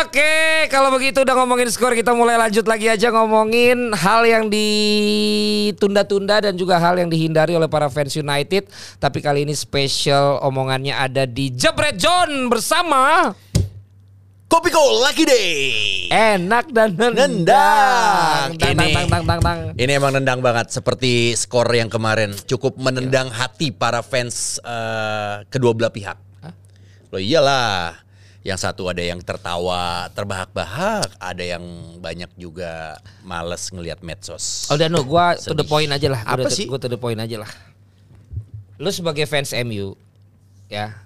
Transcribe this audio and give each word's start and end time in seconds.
Oke, 0.00 0.66
kalau 0.70 0.94
begitu 0.94 1.26
udah 1.26 1.34
ngomongin 1.34 1.66
skor 1.66 1.98
kita 1.98 2.14
mulai 2.14 2.38
lanjut 2.38 2.62
lagi 2.70 2.86
aja 2.86 3.10
ngomongin 3.10 3.90
hal 3.98 4.22
yang 4.22 4.46
ditunda-tunda 4.46 6.38
dan 6.46 6.54
juga 6.54 6.78
hal 6.78 7.02
yang 7.02 7.10
dihindari 7.10 7.58
oleh 7.58 7.66
para 7.66 7.90
fans 7.90 8.14
United. 8.14 8.70
Tapi 9.02 9.18
kali 9.18 9.42
ini 9.42 9.54
spesial 9.58 10.38
omongannya 10.46 10.94
ada 10.94 11.26
di 11.26 11.50
Jebret 11.50 11.98
John 11.98 12.46
bersama 12.46 13.34
Kopiko 14.46 15.02
Lucky 15.02 15.24
Day. 15.26 15.58
Enak 16.10 16.74
dan 16.74 16.94
nendang. 16.94 17.14
Nendang. 17.14 18.46
Tang, 18.54 18.74
Ini- 18.74 18.94
tang, 18.94 19.06
tang, 19.06 19.24
tang, 19.26 19.40
tang. 19.42 19.58
Ini 19.78 19.92
emang 19.94 20.10
nendang 20.14 20.42
banget 20.42 20.74
seperti 20.74 21.34
skor 21.34 21.70
yang 21.70 21.86
kemarin 21.86 22.34
cukup 22.46 22.74
menendang 22.78 23.30
hati 23.30 23.70
para 23.70 24.02
fans 24.02 24.58
eh, 24.62 25.46
kedua 25.50 25.70
belah 25.74 25.90
pihak. 25.90 26.18
Loh 27.10 27.18
iyalah. 27.18 28.09
Yang 28.40 28.58
satu 28.64 28.88
ada 28.88 29.04
yang 29.04 29.20
tertawa, 29.20 30.08
terbahak-bahak, 30.16 31.12
ada 31.20 31.44
yang 31.44 31.60
banyak 32.00 32.32
juga 32.40 32.96
males 33.20 33.68
ngelihat 33.68 34.00
medsos. 34.00 34.64
Oh, 34.72 34.80
Danu, 34.80 35.04
gua 35.04 35.36
to 35.36 35.52
the 35.52 35.66
point 35.66 35.92
aja 35.92 36.08
lah. 36.08 36.24
Gua 36.24 36.48
Apa 36.48 36.48
sih? 36.48 36.64
Gua 36.64 36.80
to 36.80 36.88
the 36.88 36.96
point 36.96 37.20
aja 37.20 37.44
lah. 37.44 37.50
Lu 38.80 38.88
sebagai 38.88 39.28
fans 39.28 39.52
MU, 39.52 39.92
ya. 40.72 41.04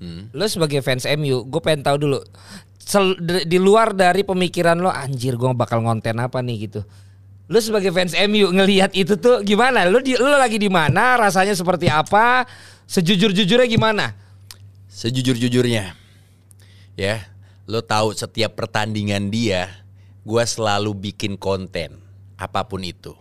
Hmm. 0.00 0.32
Lu 0.32 0.48
sebagai 0.48 0.80
fans 0.80 1.04
MU, 1.04 1.44
gue 1.44 1.60
pengen 1.60 1.84
tahu 1.84 1.96
dulu. 2.08 2.18
Sel- 2.80 3.20
di 3.22 3.60
luar 3.60 3.92
dari 3.92 4.24
pemikiran 4.24 4.80
lo, 4.80 4.88
anjir 4.88 5.36
gue 5.36 5.52
bakal 5.52 5.84
ngonten 5.84 6.18
apa 6.18 6.40
nih 6.40 6.66
gitu. 6.66 6.80
Lu 7.52 7.60
sebagai 7.60 7.92
fans 7.92 8.16
MU 8.16 8.48
ngelihat 8.48 8.96
itu 8.96 9.20
tuh 9.20 9.44
gimana? 9.44 9.84
Lu 9.86 10.00
di, 10.00 10.16
lu 10.16 10.26
lagi 10.32 10.56
di 10.56 10.72
mana? 10.72 11.20
Rasanya 11.20 11.52
seperti 11.52 11.86
apa? 11.92 12.48
Sejujur-jujurnya 12.88 13.68
gimana? 13.68 14.16
Sejujur-jujurnya, 14.88 15.92
ya, 16.98 17.28
lo 17.68 17.80
tahu 17.84 18.12
setiap 18.16 18.56
pertandingan 18.58 19.30
dia, 19.32 19.84
gua 20.22 20.46
selalu 20.46 20.94
bikin 21.10 21.38
konten, 21.40 21.98
apa 22.38 22.64
pun 22.66 22.82
itu. 22.84 23.14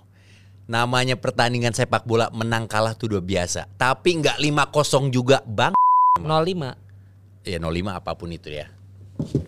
Namanya 0.71 1.19
pertandingan 1.19 1.75
sepak 1.75 2.07
bola 2.07 2.31
menang 2.31 2.63
kalah 2.63 2.95
tuh 2.95 3.11
udah 3.11 3.23
biasa. 3.23 3.67
Tapi 3.75 4.23
nggak 4.23 4.39
5-0 4.39 5.11
juga 5.11 5.43
bang. 5.43 5.75
05. 6.15 7.43
Ya 7.43 7.59
05 7.59 7.91
apa 7.91 8.11
pun 8.15 8.31
itu 8.31 8.47
ya. 8.47 8.71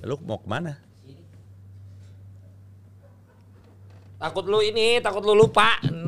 Lo 0.04 0.20
mau 0.20 0.44
ke 0.44 0.48
mana? 0.52 0.84
Takut 4.20 4.44
lu 4.52 4.60
ini, 4.60 5.00
takut 5.00 5.24
lu 5.24 5.32
lupa. 5.32 5.80
05. 5.88 6.04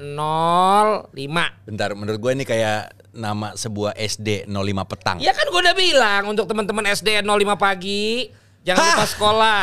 05. 0.00 1.68
Bentar, 1.68 1.92
menurut 1.92 2.16
gue 2.20 2.32
ini 2.32 2.44
kayak 2.48 2.95
nama 3.16 3.56
sebuah 3.56 3.96
SD 3.96 4.46
05 4.46 4.90
petang. 4.92 5.16
Ya 5.18 5.32
kan 5.32 5.48
gue 5.48 5.60
udah 5.60 5.76
bilang 5.76 6.22
untuk 6.30 6.46
teman-teman 6.46 6.84
SD 6.92 7.24
05 7.24 7.56
pagi 7.56 8.30
jangan 8.62 8.84
lupa 8.94 9.06
sekolah. 9.08 9.62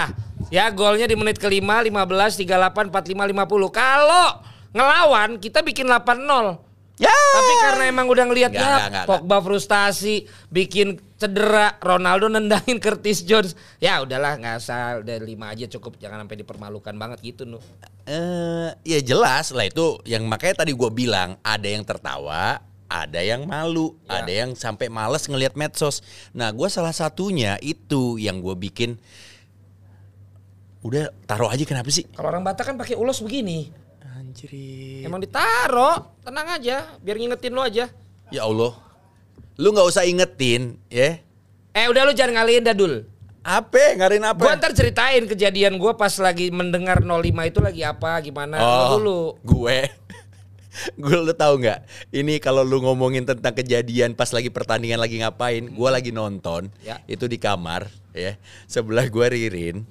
Ya 0.51 0.69
golnya 0.73 1.07
di 1.07 1.15
menit 1.15 1.39
kelima 1.39 1.79
15 1.81 2.43
38 2.43 2.91
45 2.91 3.31
50. 3.31 3.71
Kalau 3.71 4.27
ngelawan 4.73 5.37
kita 5.37 5.61
bikin 5.61 5.87
8-0. 5.87 6.73
Ya. 7.01 7.09
Tapi 7.09 7.53
karena 7.65 7.83
emang 7.89 8.05
udah 8.05 8.25
ngeliat 8.29 8.51
Nggak, 8.53 8.81
ya 8.93 9.03
Pogba 9.09 9.41
frustasi, 9.41 10.29
bikin 10.53 11.01
cedera, 11.17 11.73
Ronaldo 11.81 12.29
nendangin 12.29 12.77
Curtis 12.83 13.25
Jones. 13.25 13.57
Ya 13.81 13.97
udahlah 14.05 14.37
nggak 14.37 14.55
usah 14.61 15.01
udah 15.01 15.17
5 15.17 15.53
aja 15.57 15.65
cukup 15.73 15.97
jangan 15.97 16.21
sampai 16.21 16.37
dipermalukan 16.45 16.93
banget 16.93 17.17
gitu 17.25 17.49
nu. 17.49 17.57
Eh, 18.05 18.69
ya 18.85 18.99
jelas 19.01 19.49
lah 19.55 19.65
itu 19.65 19.97
yang 20.05 20.29
makanya 20.29 20.61
tadi 20.61 20.77
gue 20.77 20.89
bilang 20.93 21.39
ada 21.41 21.65
yang 21.65 21.81
tertawa, 21.81 22.61
ada 22.93 23.17
yang 23.19 23.49
malu, 23.49 23.97
Ya. 24.05 24.21
ada 24.21 24.29
yang 24.29 24.53
sampai 24.53 24.85
males 24.85 25.25
ngelihat 25.25 25.57
medsos. 25.57 26.05
Nah, 26.29 26.53
gue 26.53 26.69
salah 26.69 26.93
satunya 26.93 27.57
itu 27.57 28.21
yang 28.21 28.37
gue 28.37 28.53
bikin. 28.53 29.01
Udah 30.85 31.09
taruh 31.25 31.49
aja 31.49 31.65
kenapa 31.65 31.89
sih? 31.89 32.05
Kalau 32.13 32.29
orang 32.29 32.45
Batak 32.45 32.69
kan 32.69 32.75
pakai 32.77 32.93
ulos 32.93 33.23
begini. 33.23 33.73
Anjir. 34.13 34.51
Emang 35.01 35.17
ditaro, 35.17 36.13
tenang 36.21 36.53
aja, 36.53 36.93
biar 37.01 37.17
ngingetin 37.17 37.53
lo 37.55 37.65
aja. 37.65 37.89
Ya 38.29 38.45
Allah. 38.45 38.77
Lu 39.57 39.73
nggak 39.73 39.89
usah 39.89 40.05
ingetin, 40.05 40.77
ya. 40.91 41.17
Eh 41.73 41.85
udah 41.89 42.05
lu 42.05 42.13
jangan 42.13 42.41
ngalihin 42.41 42.61
dadul. 42.61 42.93
Apa? 43.43 43.97
Ngarin 43.99 44.23
apa? 44.23 44.39
Gua 44.39 44.55
ntar 44.55 44.71
ceritain 44.71 45.25
kejadian 45.25 45.75
gua 45.75 45.97
pas 45.97 46.13
lagi 46.15 46.47
mendengar 46.47 47.03
05 47.03 47.11
itu 47.43 47.59
lagi 47.59 47.81
apa 47.83 48.21
gimana 48.21 48.55
Oh, 48.55 48.95
dulu. 48.95 49.19
Gue. 49.43 49.89
Gue 50.97 51.17
lu 51.17 51.33
tahu 51.33 51.61
nggak? 51.61 51.79
Ini 52.09 52.37
kalau 52.37 52.65
lu 52.65 52.81
ngomongin 52.81 53.23
tentang 53.23 53.53
kejadian 53.53 54.13
pas 54.13 54.29
lagi 54.29 54.49
pertandingan 54.49 54.97
lagi 54.97 55.21
ngapain? 55.21 55.69
Gue 55.69 55.89
lagi 55.89 56.09
nonton. 56.09 56.73
Ya. 56.81 56.99
Itu 57.05 57.29
di 57.29 57.37
kamar, 57.37 57.87
ya. 58.11 58.37
Sebelah 58.65 59.05
gue 59.05 59.25
Ririn. 59.27 59.85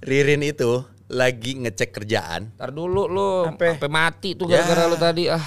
Ririn 0.00 0.42
itu 0.42 0.82
lagi 1.08 1.56
ngecek 1.56 1.90
kerjaan. 1.92 2.52
Ntar 2.56 2.70
dulu 2.70 3.08
lu 3.08 3.28
Apa? 3.48 3.76
sampai 3.80 3.90
mati 3.90 4.36
tuh 4.36 4.44
Ya. 4.46 4.60
gara-gara 4.60 4.84
lu 4.86 4.96
tadi 4.96 5.24
ah. 5.28 5.44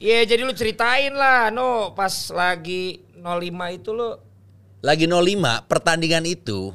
Iya 0.00 0.24
jadi 0.24 0.42
lu 0.42 0.56
ceritain 0.56 1.12
lah 1.12 1.52
no 1.52 1.92
pas 1.92 2.10
lagi 2.32 3.04
05 3.20 3.76
itu 3.76 3.92
lu 3.92 4.16
Lagi 4.80 5.04
05 5.04 5.68
pertandingan 5.68 6.24
itu 6.24 6.72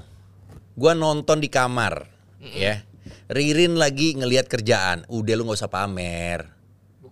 gua 0.78 0.94
nonton 0.94 1.42
di 1.42 1.50
kamar, 1.50 2.06
ya. 2.40 2.86
Ririn 3.25 3.74
lagi 3.74 4.13
ngelihat 4.13 4.46
kerjaan. 4.46 5.02
Udah 5.09 5.34
lu 5.34 5.50
nggak 5.50 5.58
usah 5.58 5.74
pamer. 5.74 6.55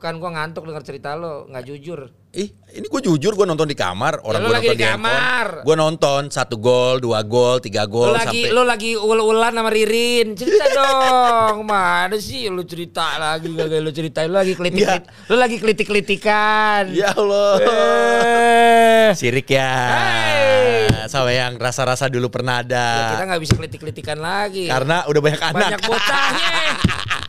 Bukan 0.03 0.19
gua 0.19 0.35
ngantuk 0.35 0.67
denger 0.67 0.83
cerita 0.83 1.15
lu 1.15 1.47
nggak 1.47 1.63
jujur. 1.63 2.11
Ih, 2.35 2.49
ini 2.75 2.89
gue 2.89 3.01
jujur 3.07 3.37
gue 3.37 3.45
nonton 3.47 3.69
di 3.69 3.77
kamar, 3.77 4.19
orang 4.25 4.41
lu 4.41 4.49
gue 4.51 4.55
lagi 4.57 4.67
nonton 4.67 4.81
di 4.81 4.83
di 4.83 4.89
kamar. 4.89 5.47
Gue 5.63 5.75
nonton 5.79 6.21
satu 6.27 6.59
gol, 6.59 6.99
dua 6.99 7.23
gol, 7.23 7.63
tiga 7.63 7.87
gol 7.87 8.11
lagi 8.11 8.49
sampai. 8.49 8.57
lu 8.57 8.67
lagi 8.67 8.91
ul-ulan 8.99 9.55
sama 9.55 9.71
Ririn. 9.71 10.35
Cerita 10.35 10.65
dong. 10.75 11.63
Mana 11.71 12.19
sih 12.19 12.51
lu 12.51 12.67
cerita 12.67 13.15
lagi 13.15 13.47
gak 13.47 13.79
lu 13.79 13.95
ceritain 13.95 14.27
lu 14.27 14.35
lagi 14.35 14.59
kelitik 14.59 14.81
Nggak. 14.83 15.01
lu 15.31 15.35
lagi 15.39 15.55
kelitik-kelitikan. 15.61 16.91
Ya 16.91 17.15
Allah. 17.15 17.53
Eh. 17.63 19.07
Sirik 19.15 19.47
ya. 19.47 19.71
Hey. 19.71 21.07
Sama 21.07 21.31
yang 21.31 21.55
rasa-rasa 21.55 22.11
dulu 22.11 22.27
pernah 22.27 22.59
ada. 22.59 22.87
Ya, 22.91 23.05
kita 23.15 23.23
nggak 23.29 23.41
bisa 23.45 23.53
kelitik-kelitikan 23.55 24.19
lagi. 24.19 24.67
Karena 24.67 25.07
udah 25.07 25.21
banyak 25.21 25.39
anak. 25.39 25.55
banyak 25.63 25.81
bocahnya. 25.87 26.51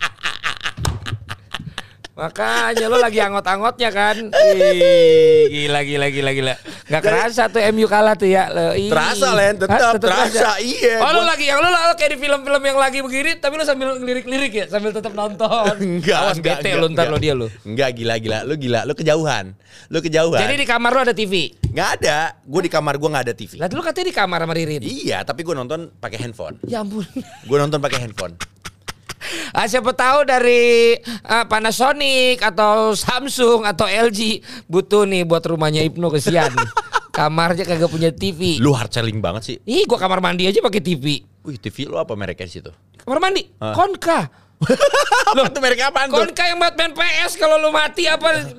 Makanya 2.15 2.87
lo 2.87 3.03
lagi 3.03 3.19
angot-angotnya 3.19 3.91
kan. 3.91 4.31
Ih, 4.55 5.51
gila 5.51 5.83
gila 5.83 6.07
gila 6.15 6.31
gila. 6.31 6.55
Gak 6.87 7.03
kerasa 7.03 7.51
tuh 7.51 7.59
MU 7.75 7.91
kalah 7.91 8.15
tuh 8.15 8.31
ya. 8.31 8.47
Lo. 8.55 8.71
Terasa, 8.71 9.35
Len, 9.35 9.59
tetap 9.59 9.75
Hah, 9.75 9.99
terasa, 9.99 10.63
iya. 10.63 11.03
Oh 11.03 11.11
lo 11.11 11.27
lagi 11.27 11.51
yang 11.51 11.59
lo, 11.59 11.67
lo 11.67 11.99
kayak 11.99 12.15
di 12.15 12.19
film-film 12.23 12.63
yang 12.63 12.79
lagi 12.79 13.03
begini 13.03 13.43
tapi 13.43 13.59
lo 13.59 13.67
sambil 13.67 13.99
lirik-lirik 13.99 14.53
ya 14.55 14.65
sambil 14.71 14.95
tetap 14.95 15.11
nonton. 15.11 15.75
Enggak, 15.99 16.19
Awas 16.23 16.39
enggak, 16.39 16.63
bete 16.63 16.71
enggak, 16.71 16.83
lo 16.83 16.87
ntar 16.95 17.05
enggak. 17.11 17.19
lo 17.19 17.19
dia 17.19 17.35
lo. 17.35 17.47
Enggak 17.67 17.91
gila 17.99 18.15
gila, 18.23 18.39
lu 18.47 18.55
gila, 18.63 18.81
lu 18.87 18.93
kejauhan. 18.95 19.47
Lu 19.91 19.99
kejauhan. 19.99 20.39
Jadi 20.47 20.55
di 20.55 20.67
kamar 20.71 20.91
lo 20.95 21.01
ada 21.11 21.15
TV. 21.19 21.51
nggak 21.75 21.89
ada. 21.99 22.19
Gue 22.47 22.63
di 22.63 22.71
kamar 22.71 22.95
gue 22.95 23.09
nggak 23.11 23.25
ada 23.27 23.35
TV. 23.35 23.59
Lah 23.59 23.67
dulu 23.67 23.83
katanya 23.83 24.07
di 24.07 24.15
kamar 24.15 24.39
sama 24.47 24.55
Ririn. 24.55 24.83
Iya, 24.87 25.27
tapi 25.27 25.43
gue 25.43 25.55
nonton 25.59 25.91
pakai 25.99 26.23
handphone. 26.23 26.63
Ya 26.71 26.87
ampun. 26.87 27.03
Gue 27.43 27.59
nonton 27.59 27.83
pakai 27.83 28.07
handphone. 28.07 28.39
Ah, 29.57 29.71
siapa 29.71 29.95
tahu 29.95 30.27
dari 30.27 30.99
ah, 31.25 31.47
Panasonic 31.47 32.43
atau 32.43 32.93
Samsung 32.93 33.63
atau 33.65 33.87
LG 33.87 34.43
butuh 34.67 35.07
nih 35.07 35.23
buat 35.23 35.43
rumahnya 35.47 35.87
Ibnu 35.87 36.11
kesian. 36.11 36.51
Kamarnya 37.15 37.63
kagak 37.63 37.87
punya 37.87 38.11
TV. 38.11 38.59
Lu 38.59 38.75
hard 38.75 38.91
selling 38.91 39.23
banget 39.23 39.43
sih. 39.47 39.57
Ih, 39.63 39.87
gua 39.87 40.03
kamar 40.03 40.19
mandi 40.19 40.51
aja 40.51 40.59
pakai 40.59 40.83
TV. 40.83 41.23
Wih, 41.47 41.57
TV 41.63 41.87
lu 41.87 41.95
apa 41.95 42.19
mereknya 42.19 42.51
situ? 42.51 42.75
Kamar 42.99 43.23
mandi, 43.23 43.47
Hah? 43.63 43.71
Konka. 43.71 44.27
Apa 45.35 45.51
tuh 45.51 45.61
merek 45.61 45.83
apaan 45.83 46.09
tuh? 46.09 46.25
Konka 46.25 46.45
yang 46.47 46.59
buat 46.63 46.75
main 46.79 46.93
PS 46.95 47.37
kalau 47.37 47.61
lu 47.61 47.69
mati 47.75 48.07
apa 48.09 48.55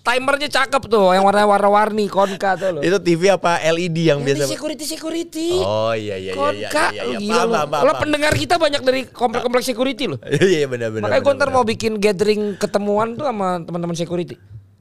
timernya 0.00 0.48
cakep 0.48 0.82
tuh 0.86 1.12
yang 1.12 1.22
warna 1.22 1.44
warna-warni 1.44 2.06
Konka 2.06 2.56
tuh 2.56 2.68
lo. 2.74 2.80
Itu 2.80 2.98
TV 2.98 3.30
apa 3.30 3.60
LED 3.60 4.10
yang 4.10 4.20
Ini 4.20 4.32
biasa? 4.32 4.44
security 4.48 4.84
security. 4.84 5.60
Oh 5.60 5.92
iya 5.92 6.16
iya 6.16 6.32
iya 6.32 6.50
iya 6.52 6.68
Konka, 6.68 6.84
iya 6.90 7.02
iya. 7.04 7.04
Lu 7.06 7.20
gila 7.20 7.60
Paham, 7.66 7.84
Lo 7.84 7.92
pendengar 7.96 8.32
kita 8.34 8.56
banyak 8.56 8.80
dari 8.80 9.00
komplek-komplek 9.06 9.64
security 9.64 10.04
loh. 10.08 10.18
Iya 10.30 10.64
iya 10.64 10.66
benar 10.66 10.88
benar. 10.90 11.06
Makanya 11.06 11.22
gue 11.22 11.34
ntar 11.36 11.48
mau 11.50 11.64
bikin 11.64 11.92
gathering 11.96 12.56
ketemuan 12.56 13.14
tuh 13.14 13.28
sama 13.28 13.60
teman-teman 13.60 13.94
security. 13.94 14.36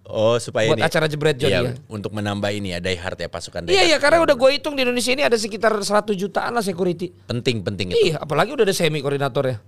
Oh 0.09 0.41
supaya 0.41 0.73
buat 0.73 0.81
ini 0.81 0.89
acara 0.89 1.05
jebret 1.05 1.37
John, 1.37 1.53
Iya, 1.53 1.59
iya. 1.61 1.71
untuk 1.85 2.09
menambah 2.09 2.49
ini 2.49 2.73
ya 2.73 2.81
die 2.81 2.97
hard 2.97 3.21
ya 3.21 3.29
pasukan 3.29 3.61
die 3.61 3.77
Iya 3.77 3.93
iya 3.93 3.97
karena 4.01 4.25
udah 4.25 4.33
gue 4.33 4.49
hitung 4.57 4.73
di 4.73 4.81
Indonesia 4.81 5.13
ini 5.13 5.21
ada 5.21 5.37
sekitar 5.37 5.69
100 5.77 5.85
jutaan 6.17 6.49
lah 6.57 6.65
security. 6.65 7.13
penting 7.29 7.61
penting 7.61 7.93
itu. 7.93 8.09
Iya, 8.09 8.17
apalagi 8.17 8.49
udah 8.49 8.65
ada 8.65 8.73
semi 8.73 9.05
koordinatornya. 9.05 9.61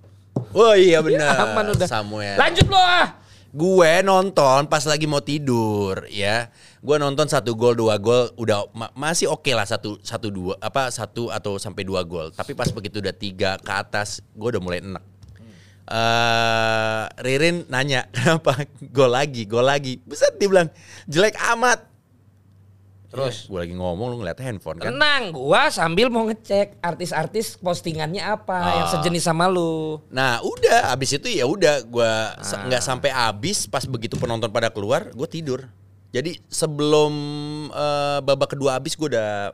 Oh 0.57 0.73
iya 0.73 0.97
benar. 1.05 1.45
Aman 1.45 1.77
udah. 1.77 1.85
Samuel. 1.85 2.41
Lanjut 2.41 2.65
lo 2.65 2.79
ah. 2.79 3.21
Gue 3.51 3.99
nonton 3.99 4.63
pas 4.71 4.79
lagi 4.87 5.03
mau 5.03 5.19
tidur 5.19 6.07
ya. 6.07 6.47
Gue 6.79 6.95
nonton 6.95 7.27
satu 7.27 7.51
gol 7.51 7.75
dua 7.75 7.99
gol 7.99 8.31
udah 8.39 8.71
ma- 8.71 8.95
masih 8.95 9.27
oke 9.27 9.51
lah 9.51 9.67
satu 9.67 9.99
satu 9.99 10.31
dua 10.31 10.55
apa 10.63 10.87
satu 10.87 11.27
atau 11.27 11.59
sampai 11.59 11.83
dua 11.83 12.07
gol. 12.07 12.31
Tapi 12.31 12.55
pas 12.55 12.71
begitu 12.71 13.03
udah 13.03 13.11
tiga 13.11 13.59
ke 13.59 13.71
atas 13.75 14.23
gue 14.31 14.47
udah 14.55 14.63
mulai 14.63 14.79
enak. 14.79 15.03
eh 15.91 17.03
Ririn 17.19 17.67
nanya 17.67 18.07
kenapa 18.15 18.63
gol 18.87 19.11
lagi 19.11 19.43
gol 19.43 19.67
lagi. 19.67 19.99
Buset 19.99 20.39
dia 20.39 20.47
bilang 20.47 20.71
jelek 21.11 21.35
amat. 21.51 21.90
Terus? 23.11 23.45
gue 23.45 23.59
lagi 23.59 23.75
ngomong 23.75 24.07
lu 24.07 24.15
ngeliat 24.19 24.39
handphone 24.39 24.79
kan. 24.79 24.87
Tenang, 24.87 25.35
gua 25.35 25.67
sambil 25.67 26.07
mau 26.07 26.23
ngecek 26.25 26.79
artis-artis 26.79 27.59
postingannya 27.59 28.23
apa 28.23 28.55
yang 28.73 28.87
Ah. 28.87 28.91
sejenis 28.95 29.19
sama 29.21 29.51
lu. 29.51 29.99
Nah 30.07 30.39
udah 30.39 30.89
abis 30.89 31.19
itu 31.19 31.27
ya 31.27 31.43
udah 31.43 31.83
gue 31.83 32.07
Ah. 32.07 32.63
nggak 32.65 32.79
sampai 32.79 33.11
abis 33.11 33.67
pas 33.67 33.83
begitu 33.83 34.15
penonton 34.15 34.47
pada 34.47 34.71
keluar 34.71 35.11
gue 35.11 35.27
tidur. 35.27 35.67
Jadi 36.09 36.39
sebelum 36.47 37.11
eh, 37.69 38.19
babak 38.19 38.55
kedua 38.55 38.75
abis 38.75 38.95
gue 38.95 39.11
udah 39.11 39.51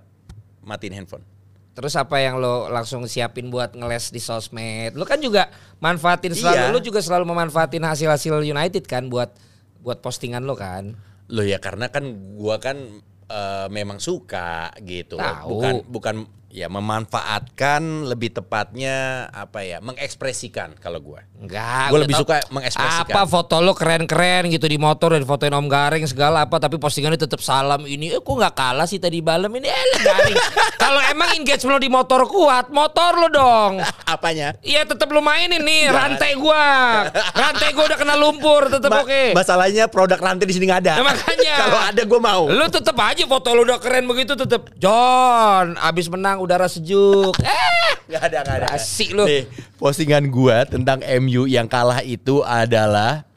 matiin 0.61 0.93
handphone. 0.93 1.25
Terus 1.73 1.93
apa 1.93 2.17
yang 2.17 2.37
lo 2.37 2.65
langsung 2.67 3.05
siapin 3.05 3.49
buat 3.49 3.73
ngeles 3.73 4.09
di 4.09 4.17
sosmed? 4.17 4.93
Lu 4.93 5.05
kan 5.05 5.17
juga 5.17 5.49
manfaatin 5.77 6.33
selalu, 6.33 6.57
Iya. 6.57 6.73
lu 6.73 6.79
juga 6.79 7.01
selalu 7.01 7.25
memanfaatin 7.27 7.81
hasil-hasil 7.81 8.41
United 8.43 8.85
kan 8.85 9.05
buat 9.05 9.33
buat 9.81 10.01
postingan 10.01 10.41
lo 10.41 10.53
kan. 10.53 10.97
Loh 11.29 11.45
ya 11.45 11.57
karena 11.57 11.85
kan 11.87 12.05
gua 12.33 12.57
kan 12.57 13.01
eh, 13.29 13.67
memang 13.69 13.99
suka 13.99 14.71
gitu. 14.83 15.19
Tahu. 15.19 15.49
Bukan 15.51 15.73
bukan 15.87 16.15
ya 16.47 16.71
memanfaatkan 16.71 18.07
lebih 18.07 18.31
tepatnya 18.31 19.27
apa 19.29 19.61
ya 19.61 19.77
mengekspresikan 19.79 20.79
kalau 20.79 20.97
gua. 20.97 21.21
Enggak. 21.37 21.91
Gua 21.91 21.97
udah 21.97 22.03
lebih 22.07 22.15
tau- 22.15 22.23
suka 22.23 22.35
mengekspresikan. 22.49 23.13
Apa 23.13 23.21
foto 23.25 23.59
lo 23.59 23.75
keren-keren 23.75 24.47
gitu 24.47 24.65
di 24.65 24.79
motor 24.79 25.11
dan 25.11 25.21
fotoin 25.21 25.51
Om 25.51 25.67
Garing 25.67 26.07
segala 26.07 26.47
apa 26.47 26.57
tapi 26.57 26.79
postingannya 26.79 27.19
tetap 27.19 27.39
salam 27.39 27.83
ini 27.83 28.09
eh 28.09 28.23
kok 28.23 28.31
nggak 28.31 28.55
kalah 28.55 28.87
sih 28.87 28.97
tadi 28.97 29.19
malam 29.19 29.51
ini 29.51 29.67
eh 29.67 29.83
Garing. 29.99 30.37
Kalau 30.83 31.01
emang 31.05 31.35
engagement 31.35 31.75
lo 31.75 31.81
di 31.81 31.91
motor 31.91 32.23
kuat, 32.25 32.71
motor 32.71 33.11
lo 33.17 33.27
dong. 33.27 33.71
Apanya? 34.07 34.55
Iya 34.63 34.87
tetap 34.87 35.11
lu 35.11 35.19
mainin 35.19 35.59
nih 35.59 35.91
rantai 35.91 36.39
gua. 36.39 37.05
Rantai 37.35 37.75
gua 37.75 37.85
udah 37.85 37.97
kena 37.99 38.15
lumpur 38.15 38.71
tetap 38.71 38.89
Ma- 38.89 39.03
oke. 39.03 39.35
Masalahnya 39.35 39.91
produk 39.91 40.15
rantai 40.15 40.47
di 40.47 40.55
sini 40.55 40.65
nggak 40.65 40.81
ada. 40.81 40.93
Nah, 41.03 41.11
makanya. 41.11 41.55
kalau 41.67 41.79
ada 41.83 42.01
gua 42.07 42.19
mau. 42.23 42.43
Lu 42.47 42.65
tetap 42.65 42.95
aja 42.97 43.27
foto 43.27 43.51
lu 43.51 43.61
udah 43.61 43.77
keren 43.77 44.07
begitu 44.07 44.33
tetap 44.33 44.71
John 44.79 45.75
abis 45.77 46.07
menang 46.07 46.36
udara 46.39 46.69
sejuk. 46.69 47.33
Eh, 47.41 47.91
Gak 48.07 48.23
ada, 48.31 48.39
gak 48.47 48.55
ada. 48.63 48.67
Asik 48.71 49.11
lu. 49.11 49.27
Nih, 49.27 49.51
postingan 49.75 50.31
gua 50.31 50.63
tentang 50.63 51.03
MU 51.19 51.43
yang 51.43 51.67
kalah 51.67 51.99
itu 51.99 52.39
adalah 52.39 53.27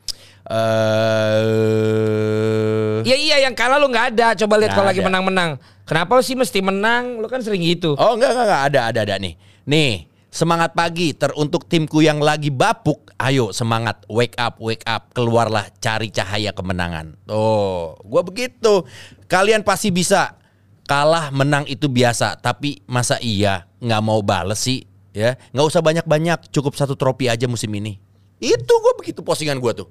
eh 0.51 1.71
ya 3.07 3.17
iya 3.17 3.37
yang 3.43 3.55
kalah 3.55 3.79
lu 3.83 3.91
nggak 3.91 4.07
ada. 4.15 4.35
Coba 4.39 4.59
lihat 4.59 4.75
Nggak 4.75 4.79
kalau 4.79 4.89
lagi 4.95 5.03
menang-menang. 5.03 5.51
Kenapa 5.87 6.15
lu 6.15 6.23
sih 6.23 6.39
mesti 6.39 6.63
menang? 6.63 7.19
Lu 7.19 7.27
kan 7.27 7.43
sering 7.43 7.67
gitu. 7.67 7.99
Oh 7.99 8.15
enggak, 8.15 8.31
enggak, 8.31 8.47
enggak, 8.47 8.63
ada, 8.71 8.81
ada, 8.95 9.01
ada 9.03 9.15
nih. 9.19 9.35
Nih, 9.67 10.07
semangat 10.31 10.71
pagi 10.71 11.11
teruntuk 11.19 11.67
timku 11.67 11.99
yang 11.99 12.23
lagi 12.23 12.55
bapuk. 12.55 13.11
Ayo 13.19 13.51
semangat, 13.51 14.07
wake 14.07 14.39
up, 14.39 14.63
wake 14.63 14.87
up. 14.87 15.11
Keluarlah 15.13 15.67
cari 15.83 16.15
cahaya 16.15 16.55
kemenangan. 16.55 17.19
Tuh, 17.27 17.99
gua 18.07 18.23
begitu. 18.23 18.87
Kalian 19.27 19.67
pasti 19.67 19.91
bisa. 19.91 20.40
Kalah 20.91 21.31
menang 21.31 21.71
itu 21.71 21.87
biasa, 21.87 22.35
tapi 22.43 22.83
masa 22.83 23.15
iya 23.23 23.63
nggak 23.79 24.03
mau 24.03 24.19
bales 24.27 24.59
sih? 24.59 24.83
Ya, 25.15 25.39
nggak 25.55 25.67
usah 25.71 25.79
banyak-banyak, 25.79 26.51
cukup 26.51 26.75
satu 26.75 26.99
trofi 26.99 27.31
aja 27.31 27.47
musim 27.47 27.71
ini. 27.79 28.03
Itu 28.43 28.75
gua 28.83 28.99
begitu 28.99 29.23
postingan 29.23 29.63
gua 29.63 29.71
tuh. 29.71 29.87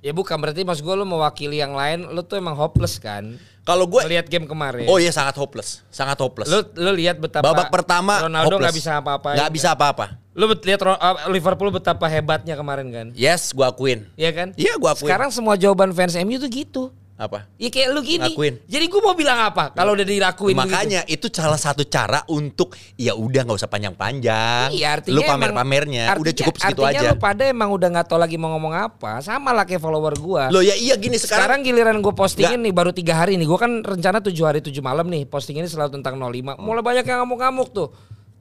Ya 0.00 0.16
bukan 0.16 0.38
berarti 0.38 0.62
mas 0.62 0.78
gue 0.78 0.94
lu 0.94 1.02
mewakili 1.02 1.58
yang 1.58 1.74
lain. 1.74 2.06
Lu 2.14 2.22
tuh 2.22 2.38
emang 2.38 2.54
hopeless 2.54 3.02
kan? 3.02 3.34
Kalau 3.66 3.84
gua 3.84 4.08
Lihat 4.08 4.30
game 4.32 4.48
kemarin. 4.48 4.88
Oh 4.88 4.96
iya 4.96 5.12
sangat 5.12 5.36
hopeless, 5.36 5.84
sangat 5.92 6.16
hopeless. 6.16 6.48
Lu 6.48 6.64
lu 6.80 6.96
lihat 6.96 7.20
betapa 7.20 7.44
Babak 7.44 7.68
pertama 7.68 8.24
Ronaldo 8.24 8.56
nggak 8.56 8.72
bisa 8.72 9.04
apa-apa. 9.04 9.36
Nggak 9.36 9.50
bisa 9.52 9.68
apa-apa. 9.76 10.06
Bet- 10.32 10.64
lihat 10.64 10.80
uh, 10.80 11.28
Liverpool 11.28 11.68
betapa 11.74 12.08
hebatnya 12.08 12.56
kemarin 12.56 12.88
kan? 12.88 13.06
Yes, 13.12 13.52
gua 13.52 13.68
akuin. 13.68 14.08
Iya 14.16 14.30
kan? 14.32 14.48
Iya, 14.56 14.80
gua 14.80 14.96
akuin. 14.96 15.10
Sekarang 15.12 15.28
semua 15.28 15.60
jawaban 15.60 15.92
fans 15.92 16.16
MU 16.24 16.40
tuh 16.40 16.48
gitu. 16.48 16.82
Apa? 17.18 17.50
Ya 17.58 17.66
kayak 17.66 17.88
lu 17.90 18.00
gini. 18.06 18.30
Ngakuin. 18.30 18.62
Jadi 18.70 18.84
gue 18.86 19.00
mau 19.02 19.10
bilang 19.18 19.42
apa 19.42 19.74
kalau 19.74 19.98
udah 19.98 20.06
dilakuin 20.06 20.54
Makanya 20.54 21.02
itu 21.10 21.26
salah 21.34 21.58
satu 21.58 21.82
cara 21.82 22.22
untuk 22.30 22.78
ya 22.94 23.18
udah 23.18 23.42
nggak 23.42 23.58
usah 23.58 23.66
panjang-panjang. 23.66 24.70
Iya 24.70 25.02
artinya 25.02 25.18
lu 25.18 25.20
pamer-pamernya 25.26 26.14
udah 26.14 26.14
artinya- 26.14 26.38
cukup 26.38 26.54
segitu 26.62 26.80
artinya 26.86 27.02
aja. 27.02 27.10
lu 27.10 27.18
pada 27.18 27.42
emang 27.50 27.74
udah 27.74 27.88
nggak 27.90 28.06
tahu 28.06 28.22
lagi 28.22 28.38
mau 28.38 28.54
ngomong 28.54 28.70
apa. 28.70 29.18
Sama 29.18 29.50
lah 29.50 29.66
kayak 29.66 29.82
follower 29.82 30.14
gua. 30.22 30.46
Loh 30.54 30.62
ya 30.62 30.78
iya 30.78 30.94
gini 30.94 31.18
sekarang, 31.18 31.58
sekarang, 31.58 31.66
giliran 31.66 31.98
gue 31.98 32.14
postingin 32.14 32.62
nih 32.62 32.70
baru 32.70 32.94
tiga 32.94 33.18
hari 33.18 33.34
nih. 33.34 33.50
Gue 33.50 33.58
kan 33.58 33.82
rencana 33.82 34.22
tujuh 34.22 34.46
hari 34.46 34.62
tujuh 34.62 34.78
malam 34.78 35.10
nih. 35.10 35.26
Postinginnya 35.26 35.66
selalu 35.66 35.98
tentang 35.98 36.22
05. 36.22 36.54
Mulai 36.54 36.82
banyak 36.86 37.02
yang 37.02 37.26
ngamuk-ngamuk 37.26 37.74
tuh. 37.74 37.90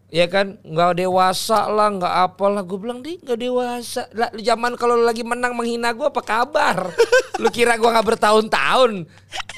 Ya 0.08 0.24
kan, 0.32 0.56
nggak 0.64 1.04
dewasa 1.04 1.68
lah, 1.68 1.92
nggak 1.92 2.16
apalah. 2.32 2.64
Gue 2.64 2.80
bilang 2.80 3.04
deh, 3.04 3.20
nggak 3.20 3.40
dewasa. 3.44 4.08
Lah, 4.16 4.32
zaman 4.40 4.80
kalau 4.80 4.96
lagi 5.04 5.20
menang 5.20 5.52
menghina 5.52 5.92
gue 5.92 6.08
apa 6.08 6.24
kabar? 6.24 6.96
lu 7.44 7.52
kira 7.52 7.76
gue 7.76 7.90
nggak 7.92 8.08
bertahun-tahun 8.16 9.04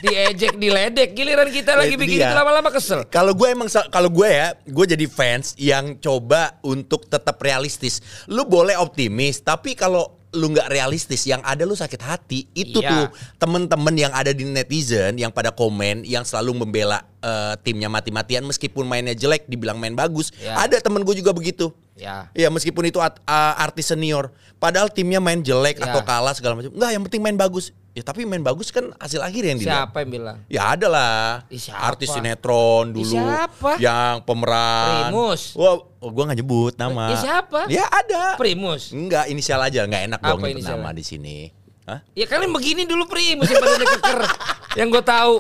diejek, 0.02 0.58
diledek. 0.58 1.14
Giliran 1.14 1.50
kita 1.54 1.78
lagi 1.78 1.94
itu 1.94 2.02
bikin 2.02 2.18
dia. 2.26 2.34
itu 2.34 2.36
lama-lama 2.36 2.70
kesel. 2.74 3.06
kalau 3.08 3.38
gue 3.38 3.48
emang 3.48 3.70
kalau 3.94 4.10
gue 4.10 4.26
ya, 4.28 4.58
gue 4.66 4.86
jadi 4.90 5.06
fans 5.06 5.54
yang 5.62 6.02
coba 6.02 6.58
untuk 6.66 7.06
tetap 7.06 7.38
realistis. 7.40 8.02
Lu 8.26 8.48
boleh 8.50 8.74
optimis, 8.74 9.46
tapi 9.46 9.78
kalau 9.78 10.19
lu 10.34 10.54
nggak 10.54 10.70
realistis, 10.70 11.26
yang 11.26 11.42
ada 11.42 11.66
lu 11.66 11.74
sakit 11.74 12.02
hati. 12.02 12.46
Itu 12.54 12.86
Iya. 12.86 12.90
tuh 12.90 13.06
temen-temen 13.42 13.96
yang 13.98 14.14
ada 14.14 14.30
di 14.30 14.46
netizen 14.46 15.18
yang 15.18 15.34
pada 15.34 15.50
komen, 15.50 16.06
yang 16.06 16.22
selalu 16.22 16.66
membela 16.66 17.02
eh, 17.20 17.54
timnya 17.68 17.92
mati-matian 17.92 18.48
meskipun 18.48 18.88
mainnya 18.88 19.12
jelek, 19.12 19.44
dibilang 19.50 19.76
main 19.76 19.92
bagus. 19.92 20.32
Iya. 20.40 20.56
Ada 20.70 20.80
temen 20.80 21.04
gue 21.04 21.20
juga 21.20 21.36
begitu. 21.36 21.74
Ya. 22.00 22.32
Ya 22.32 22.48
meskipun 22.48 22.88
itu 22.88 22.98
at- 23.04 23.20
a- 23.28 23.60
artis 23.60 23.92
senior, 23.92 24.32
padahal 24.56 24.88
timnya 24.88 25.20
main 25.20 25.44
jelek 25.44 25.78
Ya. 25.78 25.92
atau 25.92 26.02
kalah 26.02 26.32
segala 26.32 26.56
macam. 26.56 26.72
Enggak, 26.72 26.92
yang 26.96 27.04
penting 27.04 27.22
main 27.22 27.36
bagus. 27.36 27.76
Ya 27.92 28.06
tapi 28.06 28.24
main 28.24 28.40
bagus 28.40 28.72
kan 28.72 28.96
hasil 28.96 29.20
akhir 29.20 29.44
yang 29.44 29.58
dilihat. 29.60 29.92
Siapa 29.92 29.98
yang 30.08 30.10
bilang? 30.16 30.38
Ya 30.48 30.72
ada 30.72 30.88
lah. 30.88 31.44
Artis 31.76 32.08
sinetron 32.08 32.96
dulu 32.96 33.12
siapa? 33.12 33.76
yang 33.76 34.24
pemeran. 34.24 35.12
Primus. 35.12 35.52
Wah, 35.60 35.76
oh, 36.00 36.10
gua 36.10 36.32
nggak 36.32 36.40
nyebut 36.40 36.74
nama. 36.80 37.12
Ih, 37.12 37.20
siapa? 37.20 37.68
Ya 37.68 37.84
ada. 37.92 38.40
Primus. 38.40 38.96
Enggak, 38.96 39.28
inisial 39.28 39.60
aja, 39.60 39.84
nggak 39.84 40.16
enak 40.16 40.20
Apa 40.24 40.32
dong 40.32 40.40
nyebut 40.48 40.64
nama 40.64 40.96
di 40.96 41.04
sini. 41.04 41.52
Hah? 41.84 42.00
Ya 42.16 42.30
kalian 42.30 42.54
begini 42.56 42.88
dulu 42.88 43.04
Primus 43.10 43.52
yang 43.52 43.60
pada 43.60 43.76
keker. 43.84 44.20
yang 44.80 44.88
gue 44.88 45.04
tahu. 45.04 45.36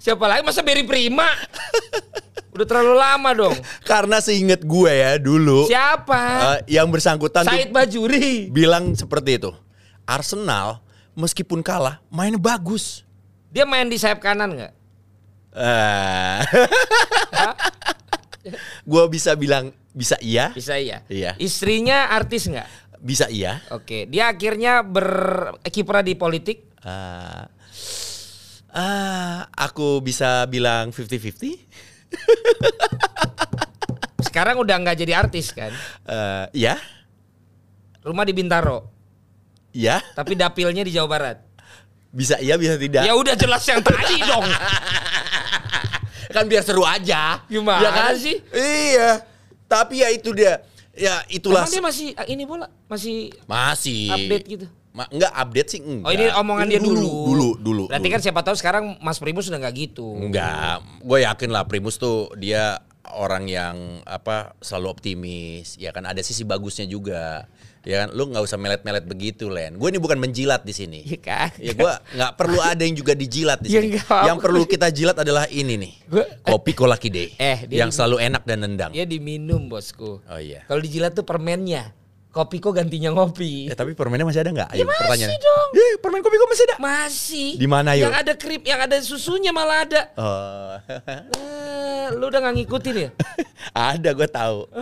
Siapa 0.00 0.24
lagi 0.26 0.42
masa 0.42 0.64
Berry 0.64 0.86
Prima? 0.86 1.28
Udah 2.52 2.66
terlalu 2.68 2.94
lama 3.00 3.30
dong. 3.32 3.56
Karena 3.90 4.20
seinget 4.20 4.60
gue 4.60 4.92
ya 4.92 5.16
dulu 5.16 5.64
Siapa? 5.66 6.20
eh, 6.60 6.76
yang 6.76 6.92
bersangkutan 6.92 7.48
Said 7.48 7.72
Bajuri. 7.72 8.52
bilang 8.52 8.92
seperti 8.92 9.40
itu. 9.40 9.50
Arsenal 10.04 10.84
meskipun 11.16 11.64
kalah 11.64 12.04
mainnya 12.12 12.36
bagus. 12.36 13.08
Dia 13.48 13.64
main 13.64 13.88
di 13.88 13.96
sayap 13.96 14.20
kanan 14.20 14.52
nggak? 14.52 14.72
Eh. 15.52 16.38
gue 18.90 19.04
bisa 19.12 19.32
bilang 19.36 19.72
bisa 19.92 20.16
iya, 20.24 20.52
Bisa 20.56 20.80
iya. 20.80 21.04
Iya. 21.08 21.36
Istrinya 21.36 22.12
artis 22.12 22.48
nggak? 22.48 22.68
bisa 23.02 23.26
iya. 23.26 23.58
Oke, 23.74 24.06
dia 24.06 24.30
akhirnya 24.30 24.86
berkiprah 24.86 26.06
di 26.06 26.14
politik. 26.14 26.70
Ah, 26.86 27.50
ah, 28.70 29.50
aku 29.58 29.98
bisa 30.00 30.46
bilang 30.46 30.94
50-50. 30.94 31.58
Sekarang 34.26 34.58
udah 34.58 34.74
nggak 34.78 34.96
jadi 34.96 35.12
artis 35.18 35.50
kan? 35.50 35.70
Eh, 36.02 36.44
ya, 36.58 36.74
Rumah 38.00 38.24
di 38.24 38.32
Bintaro, 38.32 38.86
ya, 39.70 40.00
tapi 40.12 40.34
dapilnya 40.34 40.82
di 40.82 40.90
Jawa 40.90 41.08
Barat. 41.08 41.38
bisa 42.10 42.36
iya, 42.38 42.56
bisa 42.56 42.76
tidak. 42.76 43.02
Ya 43.02 43.12
udah 43.14 43.32
jelas 43.32 43.62
yang 43.64 43.80
tadi 43.80 44.20
dong. 44.20 44.44
kan 46.34 46.44
biar 46.44 46.60
seru 46.60 46.82
aja. 46.82 47.40
Gimana 47.46 47.78
Ya 47.78 47.88
kan? 47.90 48.12
sih? 48.14 48.36
Iya. 48.52 49.10
Tapi 49.64 50.00
ya 50.00 50.08
itu 50.08 50.30
dia. 50.32 50.60
Ya 50.92 51.24
itulah. 51.26 51.64
Emang 51.64 51.72
dia 51.72 51.82
masih 51.82 52.06
ah, 52.12 52.26
ini 52.26 52.42
bola 52.44 52.68
masih 52.84 53.32
Masih. 53.44 54.12
update 54.12 54.46
gitu. 54.46 54.66
Ma- 54.92 55.08
enggak 55.08 55.32
update 55.32 55.68
sih 55.68 55.80
enggak. 55.80 56.04
Oh 56.04 56.12
ini 56.12 56.24
omongan 56.30 56.66
dia 56.66 56.78
dulu. 56.78 57.08
Dulu, 57.24 57.48
dulu. 57.56 57.82
Berarti 57.86 58.04
dulu. 58.04 58.14
kan 58.14 58.20
siapa 58.20 58.40
tahu 58.40 58.54
sekarang 58.54 58.84
Mas 58.98 59.16
Primus 59.16 59.48
sudah 59.48 59.56
nggak 59.58 59.74
gitu. 59.74 60.04
Enggak, 60.12 60.84
gue 60.98 61.18
yakin 61.22 61.48
lah 61.48 61.64
Primus 61.64 61.96
tuh 61.96 62.28
dia 62.34 62.76
orang 63.10 63.44
yang 63.44 63.76
apa 64.04 64.52
selalu 64.58 64.86
optimis, 64.90 65.76
ya 65.76 65.90
kan 65.90 66.04
ada 66.04 66.20
sisi 66.20 66.42
bagusnya 66.42 66.84
juga, 66.84 67.44
ya 67.82 68.04
kan 68.04 68.08
lu 68.10 68.24
nggak 68.26 68.40
usah 68.40 68.56
melet-melet 68.56 69.02
begitu 69.02 69.48
Len. 69.48 69.74
Gue 69.74 69.88
ini 69.88 69.98
bukan 69.98 70.16
menjilat 70.16 70.60
di 70.60 70.72
sini. 70.72 71.00
Iya 71.02 71.18
kan? 71.18 71.48
Ya 71.56 71.72
gue 71.72 71.92
nggak 72.14 72.32
perlu 72.36 72.60
ada 72.70 72.80
yang 72.80 72.92
juga 72.94 73.12
dijilat 73.12 73.58
di 73.58 73.68
Ya 73.68 73.80
sini. 73.80 73.96
enggak, 73.96 74.22
yang 74.22 74.38
perlu 74.38 74.64
kita 74.64 74.88
jilat 74.88 75.16
adalah 75.18 75.44
ini 75.46 75.74
nih, 75.78 75.92
Gua- 76.06 76.28
kopi 76.42 76.72
Kola 76.72 76.96
Kide, 76.96 77.32
Eh, 77.34 77.64
yang 77.70 77.88
selalu 77.88 78.20
enak 78.22 78.44
dan 78.44 78.60
nendang. 78.60 78.92
Dia 78.92 79.04
diminum 79.04 79.66
bosku. 79.66 80.20
Oh 80.22 80.36
iya. 80.38 80.64
Kalau 80.64 80.78
dijilat 80.78 81.12
tuh 81.12 81.24
permennya. 81.24 81.96
Kopi 82.32 82.56
kok 82.58 82.72
gantinya 82.72 83.12
ngopi. 83.12 83.68
Ya, 83.68 83.76
tapi 83.76 83.92
permennya 83.92 84.24
masih 84.24 84.40
ada 84.40 84.50
nggak? 84.50 84.68
Ayo 84.72 84.80
Ya 84.80 84.84
masih 84.88 85.04
pertanyaan. 85.04 85.36
dong. 85.36 85.68
Ya, 85.76 85.84
permen 86.00 86.20
kopi 86.24 86.36
kok 86.36 86.48
masih 86.48 86.64
ada? 86.64 86.76
Masih. 86.80 87.50
Di 87.60 87.68
mana, 87.68 87.92
yuk? 87.92 88.08
Yang 88.08 88.16
ada 88.18 88.32
krim, 88.34 88.60
yang 88.64 88.80
ada 88.80 88.96
susunya 88.98 89.52
malah 89.52 89.84
ada. 89.84 90.02
Oh. 90.16 90.72
Eh, 91.36 92.06
lu 92.16 92.24
udah 92.26 92.40
nggak 92.40 92.54
ngikutin 92.56 92.94
ya? 92.98 93.10
ada 93.92 94.10
gue 94.10 94.24
tahu. 94.26 94.64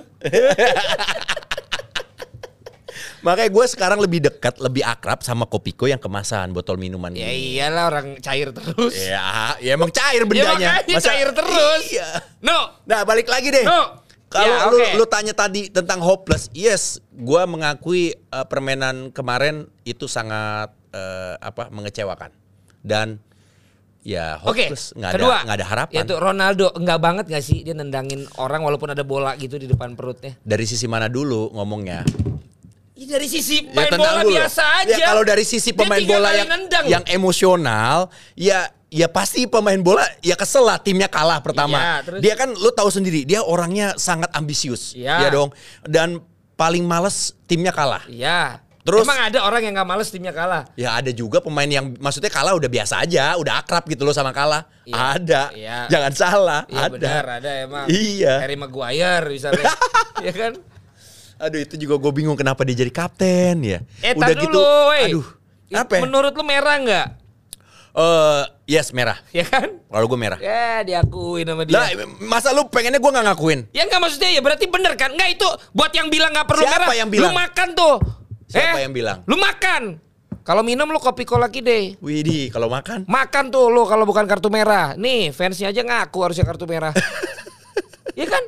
Makanya 3.21 3.51
gue 3.51 3.65
sekarang 3.67 3.99
lebih 4.01 4.21
dekat, 4.23 4.57
lebih 4.57 4.81
akrab 4.81 5.21
sama 5.21 5.45
Kopiko 5.45 5.85
yang 5.85 6.01
kemasan 6.01 6.57
botol 6.57 6.81
minuman 6.81 7.13
Ya 7.13 7.29
gini. 7.29 7.61
iyalah 7.61 7.85
orang 7.91 8.17
cair 8.17 8.49
terus. 8.49 8.97
Ya, 8.97 9.53
ya 9.61 9.77
emang 9.77 9.93
cair 9.93 10.23
Ya 10.23 10.29
bendanya. 10.29 10.69
makanya 10.81 10.97
cair 11.03 11.29
terus. 11.29 11.83
Iya. 11.91 12.09
No. 12.41 12.81
Nah, 12.87 13.05
balik 13.05 13.29
lagi 13.29 13.53
deh. 13.53 13.61
No. 13.61 14.01
Kalau 14.31 14.47
Ya, 14.47 14.71
lu, 14.71 14.79
oke. 14.79 14.89
lu 14.95 15.05
tanya 15.05 15.35
tadi 15.35 15.67
tentang 15.69 15.99
hopeless, 15.99 16.47
yes, 16.55 17.03
gua 17.11 17.51
mengakui 17.51 18.15
eh, 18.15 18.47
permainan 18.47 19.11
kemarin 19.11 19.67
itu 19.83 20.07
sangat 20.07 20.71
eh, 20.95 21.35
apa 21.37 21.67
mengecewakan 21.69 22.31
dan 22.81 23.19
ya 24.01 24.39
hopeless, 24.39 24.95
nggak 24.95 25.13
kedua, 25.13 25.35
ada 25.35 25.45
nggak 25.45 25.57
ada 25.59 25.67
harapan. 25.67 25.95
Yaitu 25.99 26.15
Ronaldo 26.17 26.67
enggak 26.73 26.99
banget 27.03 27.25
gak 27.27 27.43
sih 27.43 27.61
dia 27.61 27.75
nendangin 27.75 28.25
orang 28.39 28.63
walaupun 28.63 28.95
ada 28.95 29.03
bola 29.03 29.35
gitu 29.35 29.59
di 29.59 29.67
depan 29.67 29.93
perutnya. 29.93 30.39
Dari 30.41 30.63
sisi 30.63 30.87
mana 30.87 31.11
dulu 31.11 31.51
ngomongnya? 31.51 32.07
Ya, 32.95 33.17
dari 33.17 33.27
sisi 33.27 33.65
Ya, 33.65 33.73
main 33.75 33.91
tendang 33.91 34.15
bola 34.15 34.23
dulu. 34.23 34.35
biasa 34.37 34.63
aja. 34.85 34.95
Ya 34.95 35.07
kalau 35.11 35.25
dari 35.25 35.43
sisi 35.43 35.75
pemain 35.75 36.01
bola 36.01 36.31
yang 36.33 36.49
nendang. 36.49 36.85
yang 36.87 37.05
emosional, 37.11 38.09
ya 38.37 38.69
ya 38.91 39.07
pasti 39.07 39.47
pemain 39.47 39.79
bola 39.79 40.03
ya 40.21 40.35
kesel 40.35 40.67
lah 40.67 40.77
timnya 40.77 41.07
kalah 41.07 41.39
pertama. 41.41 41.79
Iya, 41.79 41.95
terus? 42.03 42.21
Dia 42.21 42.35
kan 42.35 42.51
lu 42.51 42.71
tahu 42.75 42.91
sendiri, 42.91 43.23
dia 43.23 43.41
orangnya 43.41 43.95
sangat 43.97 44.29
ambisius. 44.35 44.93
Iya. 44.93 45.25
Ya 45.25 45.29
dong. 45.31 45.55
Dan 45.87 46.19
paling 46.59 46.83
males 46.85 47.33
timnya 47.47 47.71
kalah. 47.71 48.03
Iya. 48.11 48.61
Terus- 48.81 49.05
Emang 49.05 49.21
ada 49.29 49.45
orang 49.45 49.61
yang 49.61 49.77
gak 49.77 49.89
males 49.89 50.09
timnya 50.09 50.33
kalah. 50.33 50.65
Ya 50.73 50.97
ada 50.97 51.13
juga 51.13 51.39
pemain 51.39 51.69
yang 51.69 51.95
maksudnya 52.01 52.33
kalah 52.33 52.57
udah 52.57 52.67
biasa 52.67 53.05
aja, 53.05 53.37
udah 53.37 53.61
akrab 53.61 53.85
gitu 53.87 54.03
loh 54.03 54.13
sama 54.13 54.35
kalah. 54.35 54.67
Iya. 54.83 54.97
Ada. 55.17 55.43
Iya. 55.55 55.79
Jangan 55.87 56.13
salah, 56.17 56.61
Iya 56.67 56.81
ada. 56.89 56.93
benar 56.97 57.25
ada 57.39 57.51
emang. 57.61 57.87
Iya. 57.87 58.35
Harry 58.43 58.57
Maguire 58.59 59.27
misalnya. 59.31 59.71
Iya 60.21 60.37
kan? 60.37 60.53
Aduh 61.41 61.65
itu 61.65 61.81
juga 61.81 61.97
gue 61.97 62.13
bingung 62.13 62.37
kenapa 62.37 62.61
dia 62.61 62.77
jadi 62.77 62.93
kapten 62.93 63.57
ya. 63.65 63.81
Eh 64.05 64.13
tar 64.13 64.37
dulu, 64.37 64.61
wey. 64.93 65.09
Aduh. 65.09 65.25
Apa? 65.73 65.97
ya? 65.97 66.01
Menurut 66.05 66.37
lu 66.37 66.45
merah 66.45 66.77
nggak? 66.77 67.07
Eh, 67.91 68.43
yes 68.69 68.95
merah. 68.95 69.19
Ya 69.31 69.43
kan? 69.43 69.67
Kalau 69.83 70.07
gue 70.07 70.19
merah. 70.19 70.39
Ya 70.39 70.87
diakuin 70.87 71.43
sama 71.43 71.67
dia. 71.67 71.75
Lah, 71.75 71.89
masa 72.23 72.55
lu 72.55 72.71
pengennya 72.71 73.03
gue 73.03 73.11
nggak 73.11 73.27
ngakuin? 73.27 73.61
Ya 73.75 73.83
nggak 73.83 73.99
maksudnya 73.99 74.31
ya 74.31 74.41
berarti 74.41 74.71
bener 74.71 74.95
kan? 74.95 75.11
Nggak 75.11 75.31
itu 75.35 75.49
buat 75.71 75.91
yang 75.91 76.07
bilang 76.07 76.31
nggak 76.31 76.47
perlu 76.47 76.63
Siapa 76.63 76.87
merah. 76.87 76.95
yang 76.95 77.11
bilang? 77.11 77.33
Lu 77.35 77.37
makan 77.37 77.69
tuh. 77.75 77.95
Siapa 78.47 78.79
Eh, 78.79 78.83
yang 78.87 78.95
bilang? 78.95 79.19
Lu 79.27 79.35
makan. 79.35 79.83
Kalau 80.41 80.63
minum 80.63 80.89
lu 80.89 80.99
kopi 80.99 81.23
cola 81.23 81.47
deh. 81.47 81.95
Widih, 82.01 82.51
kalau 82.51 82.67
makan. 82.67 83.05
Makan 83.07 83.45
tuh 83.51 83.71
lu 83.71 83.87
kalau 83.87 84.07
bukan 84.07 84.25
kartu 84.25 84.49
merah. 84.49 84.95
Nih 84.95 85.31
fansnya 85.31 85.71
aja 85.71 85.83
ngaku 85.83 86.19
harusnya 86.23 86.47
kartu 86.47 86.65
merah. 86.67 86.95
Iya 88.15 88.27
kan? 88.35 88.45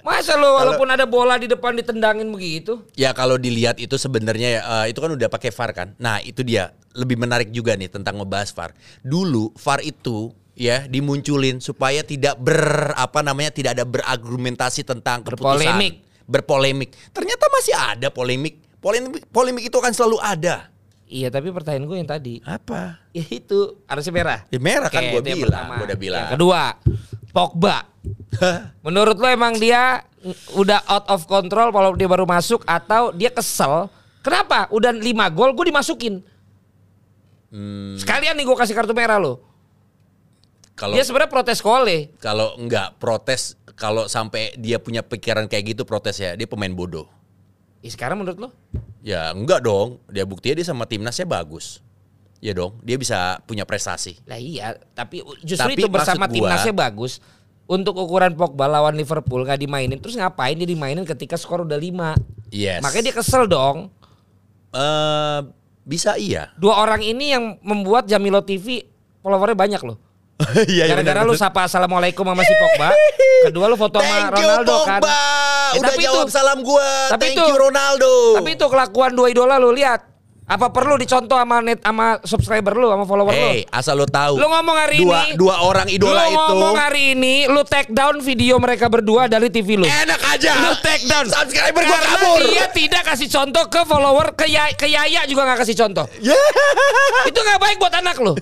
Masa 0.00 0.36
lu 0.36 0.48
walaupun 0.48 0.88
ada 0.88 1.04
bola 1.04 1.36
di 1.36 1.46
depan 1.46 1.76
ditendangin 1.76 2.28
begitu? 2.32 2.80
Ya 2.96 3.12
kalau 3.12 3.36
dilihat 3.36 3.76
itu 3.76 3.96
sebenarnya 4.00 4.60
eh, 4.60 4.86
itu 4.92 4.98
kan 5.00 5.12
udah 5.12 5.28
pakai 5.28 5.52
VAR 5.52 5.70
kan. 5.76 5.88
Nah 6.00 6.20
itu 6.24 6.40
dia 6.40 6.72
lebih 6.96 7.20
menarik 7.20 7.52
juga 7.52 7.76
nih 7.76 7.92
tentang 7.92 8.18
ngebahas 8.20 8.50
VAR. 8.56 8.70
Dulu 9.04 9.52
VAR 9.56 9.80
itu 9.84 10.32
ya 10.56 10.84
dimunculin 10.88 11.60
supaya 11.62 12.04
tidak 12.04 12.36
ber 12.40 12.92
apa 12.96 13.24
namanya 13.24 13.52
tidak 13.52 13.80
ada 13.80 13.84
berargumentasi 13.84 14.84
tentang 14.84 15.24
keputusan. 15.24 15.60
Berpolemik. 15.60 15.94
Berpolemik. 16.26 16.90
Ternyata 17.12 17.44
masih 17.52 17.74
ada 17.76 18.08
polemik. 18.08 18.60
Polemik 18.80 19.28
polemik 19.28 19.68
itu 19.68 19.76
akan 19.76 19.92
selalu 19.92 20.16
ada. 20.24 20.72
Iya 21.10 21.26
tapi 21.26 21.50
pertanyaan 21.50 21.90
gue 21.90 21.96
yang 21.98 22.06
tadi. 22.06 22.34
Apa? 22.46 23.02
Ya 23.10 23.26
itu 23.26 23.82
harusnya 23.90 24.14
merah. 24.14 24.40
Ya 24.46 24.62
merah 24.62 24.86
kan 24.86 25.02
Oke, 25.02 25.18
itu 25.18 25.26
yang 25.26 25.42
bilang, 25.42 25.66
gua 25.66 25.84
udah 25.90 25.98
bilang. 25.98 26.22
Yang 26.22 26.32
kedua, 26.38 26.62
Pogba. 27.34 27.89
Menurut 28.86 29.16
lo 29.16 29.26
emang 29.26 29.54
dia 29.54 30.04
udah 30.52 30.80
out 30.84 31.06
of 31.08 31.24
control 31.24 31.68
kalau 31.68 31.92
dia 31.92 32.06
baru 32.06 32.24
masuk 32.24 32.64
atau 32.64 33.10
dia 33.10 33.28
kesel? 33.28 33.88
Kenapa? 34.20 34.68
Udah 34.68 34.90
5 34.90 35.04
gol 35.30 35.52
gue 35.52 35.66
dimasukin. 35.68 36.14
Hmm, 37.50 37.96
Sekalian 37.96 38.36
nih 38.36 38.44
gue 38.44 38.54
kasih 38.54 38.72
kartu 38.72 38.92
merah 38.92 39.18
lo. 39.18 39.42
kalau 40.72 40.94
Dia 40.94 41.02
sebenarnya 41.02 41.28
protes 41.28 41.60
kole. 41.60 42.14
kalau 42.16 42.56
enggak 42.56 42.96
protes 42.96 43.52
kalau 43.74 44.06
sampai 44.06 44.54
dia 44.54 44.76
punya 44.76 45.00
pikiran 45.00 45.44
kayak 45.44 45.74
gitu 45.74 45.82
protes 45.84 46.16
ya 46.16 46.32
dia 46.32 46.46
pemain 46.46 46.70
bodoh. 46.70 47.04
Ya, 47.80 47.90
sekarang 47.90 48.20
menurut 48.20 48.38
lo? 48.38 48.48
Ya 49.00 49.28
enggak 49.30 49.60
dong, 49.60 50.00
dia 50.06 50.22
buktinya 50.22 50.56
dia 50.56 50.66
sama 50.66 50.84
timnasnya 50.84 51.24
bagus. 51.24 51.80
Ya 52.38 52.52
dong, 52.52 52.76
dia 52.80 52.96
bisa 52.96 53.40
punya 53.44 53.64
prestasi. 53.64 54.16
Lah 54.24 54.36
iya, 54.36 54.72
tapi 54.92 55.20
justru 55.42 55.64
Tapi 55.66 55.76
itu 55.76 55.88
bersama 55.88 56.24
gua- 56.24 56.32
timnasnya 56.32 56.72
bagus. 56.72 57.20
Untuk 57.70 57.94
ukuran 57.94 58.34
Pogba 58.34 58.66
lawan 58.66 58.92
Liverpool 58.92 59.46
gak 59.46 59.56
dimainin 59.56 59.94
Terus 59.96 60.18
ngapain 60.18 60.52
dia 60.52 60.66
dimainin 60.66 61.06
ketika 61.06 61.38
skor 61.38 61.62
udah 61.62 61.78
5 61.78 62.50
Yes. 62.50 62.82
Makanya 62.82 63.04
dia 63.06 63.16
kesel 63.16 63.46
dong 63.46 63.94
Eh, 64.70 65.38
bisa 65.82 66.14
iya. 66.14 66.50
Dua 66.54 66.78
orang 66.78 66.98
ini 67.00 67.30
yang 67.30 67.58
membuat 67.60 68.06
Jamilo 68.06 68.38
TV 68.40 68.86
followernya 69.18 69.54
banyak 69.54 69.82
loh 69.82 69.98
Iya, 70.66 70.88
Gara-gara 70.88 71.22
lu 71.22 71.34
sapa 71.34 71.66
assalamualaikum 71.66 72.24
sama 72.24 72.42
si 72.42 72.54
Pogba. 72.54 72.90
Kedua 73.46 73.66
lu 73.66 73.76
foto 73.76 73.98
sama 73.98 74.08
Thank 74.08 74.34
you 74.34 74.34
Ronaldo 74.40 74.74
kan. 74.82 74.98
Pogba. 74.98 75.14
Ya, 75.70 75.78
Udah 75.78 75.86
tapi 75.86 76.02
jawab 76.02 76.26
itu- 76.26 76.32
salam 76.32 76.58
gua. 76.60 76.88
tapi 77.08 77.22
Thank 77.22 77.36
itu- 77.36 77.46
you 77.46 77.56
Ronaldo. 77.56 78.12
Tapi 78.34 78.50
itu 78.52 78.66
kelakuan 78.66 79.10
dua 79.12 79.26
idola 79.28 79.54
lu 79.56 79.70
lihat. 79.70 80.09
Apa 80.50 80.66
perlu 80.74 80.98
dicontoh 80.98 81.38
sama 81.38 81.62
net 81.62 81.78
sama 81.78 82.18
subscriber 82.26 82.74
lu 82.74 82.90
sama 82.90 83.06
follower 83.06 83.30
Hey, 83.30 83.62
asal 83.70 83.94
lu 83.94 84.02
tahu. 84.02 84.34
lu? 84.34 84.42
Lu 84.42 84.46
ngomong 84.50 84.76
hari 84.82 84.98
dua, 84.98 85.30
ini. 85.30 85.38
Dua 85.38 85.62
orang 85.62 85.86
idola 85.86 86.26
lu 86.26 86.34
itu. 86.34 86.38
ngomong 86.42 86.74
hari 86.74 87.02
ini 87.14 87.34
lu 87.46 87.62
take 87.62 87.94
down 87.94 88.18
video 88.18 88.58
mereka 88.58 88.90
berdua 88.90 89.30
dari 89.30 89.46
TV 89.46 89.78
lu. 89.78 89.86
Enak 89.86 90.18
aja. 90.18 90.50
Lu 90.58 90.74
take 90.82 91.06
down. 91.06 91.30
Subscriber 91.30 91.86
gua 91.86 91.94
Karena 91.94 92.18
kabur. 92.18 92.42
dia 92.50 92.66
tidak 92.66 93.02
kasih 93.14 93.30
contoh 93.30 93.64
ke 93.70 93.80
follower 93.86 94.26
ke, 94.34 94.50
ya, 94.50 94.74
ke 94.74 94.90
Yaya 94.90 95.22
juga 95.30 95.46
nggak 95.46 95.62
kasih 95.62 95.76
contoh. 95.86 96.10
Ya. 96.18 96.34
Itu 97.30 97.38
nggak 97.38 97.60
baik 97.62 97.76
buat 97.78 97.94
anak 97.94 98.18
lu. 98.18 98.34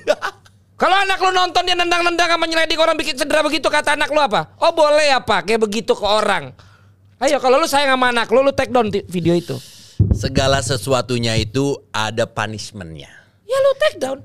Kalau 0.81 0.97
anak 0.97 1.21
lu 1.21 1.29
nonton 1.37 1.61
dia 1.69 1.77
nendang-nendang 1.77 2.31
sama 2.33 2.49
nyeledik 2.49 2.81
orang 2.81 2.97
bikin 2.97 3.21
cedera 3.21 3.45
begitu 3.45 3.69
kata 3.69 4.01
anak 4.01 4.09
lu 4.09 4.25
apa? 4.25 4.57
Oh 4.65 4.73
boleh 4.73 5.13
apa? 5.13 5.45
Kayak 5.45 5.61
begitu 5.61 5.93
ke 5.93 6.07
orang. 6.09 6.57
Ayo 7.21 7.37
kalau 7.37 7.61
lu 7.61 7.69
sayang 7.69 8.01
sama 8.01 8.17
anak 8.17 8.33
lu, 8.33 8.41
lu 8.41 8.57
take 8.57 8.73
down 8.73 8.89
video 8.89 9.37
itu. 9.37 9.61
Segala 10.19 10.59
sesuatunya 10.59 11.39
itu 11.39 11.79
ada 11.95 12.27
punishmentnya. 12.27 13.07
Ya 13.47 13.57
lu 13.63 13.71
take 13.79 14.03
down. 14.03 14.19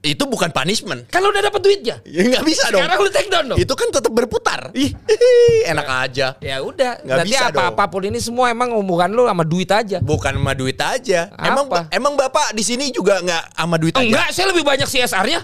Itu 0.00 0.24
bukan 0.28 0.48
punishment. 0.52 1.08
Kalau 1.08 1.28
udah 1.28 1.44
dapat 1.44 1.60
duitnya. 1.60 1.96
Ya 2.08 2.24
nggak 2.24 2.44
bisa 2.44 2.68
dong. 2.68 2.80
Sekarang 2.80 2.98
lu 3.04 3.10
take 3.12 3.28
down 3.28 3.44
dong. 3.52 3.58
Itu 3.60 3.72
kan 3.76 3.88
tetap 3.92 4.12
berputar. 4.12 4.72
Ih, 4.72 4.92
enak 5.72 5.88
aja. 6.08 6.36
Ya 6.40 6.56
udah. 6.60 7.04
Nggak 7.04 7.16
Berarti 7.20 7.30
bisa 7.32 7.44
apa 7.48 7.56
dong. 7.56 7.68
apa 7.72 7.84
pun 7.88 8.02
ini 8.08 8.20
semua 8.20 8.48
emang 8.48 8.72
hubungan 8.76 9.08
lu 9.12 9.24
sama 9.28 9.44
duit 9.44 9.68
aja. 9.68 10.00
Bukan 10.00 10.40
sama 10.40 10.52
duit 10.56 10.76
aja. 10.80 11.32
Emang 11.36 11.68
Apa? 11.68 11.88
emang 11.92 12.16
Bapak 12.16 12.52
di 12.56 12.64
sini 12.64 12.88
juga 12.88 13.20
nggak 13.20 13.44
sama 13.60 13.76
duit 13.76 13.92
aja? 13.96 14.04
Enggak, 14.04 14.28
saya 14.32 14.46
lebih 14.52 14.64
banyak 14.64 14.88
CSR-nya. 14.88 15.40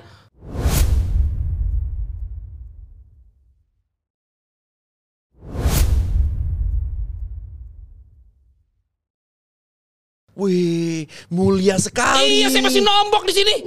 Wih, 10.40 11.04
mulia 11.28 11.76
sekali. 11.76 12.40
Iya, 12.40 12.48
saya 12.48 12.64
masih 12.64 12.80
nombok 12.80 13.28
di 13.28 13.34
sini. 13.36 13.60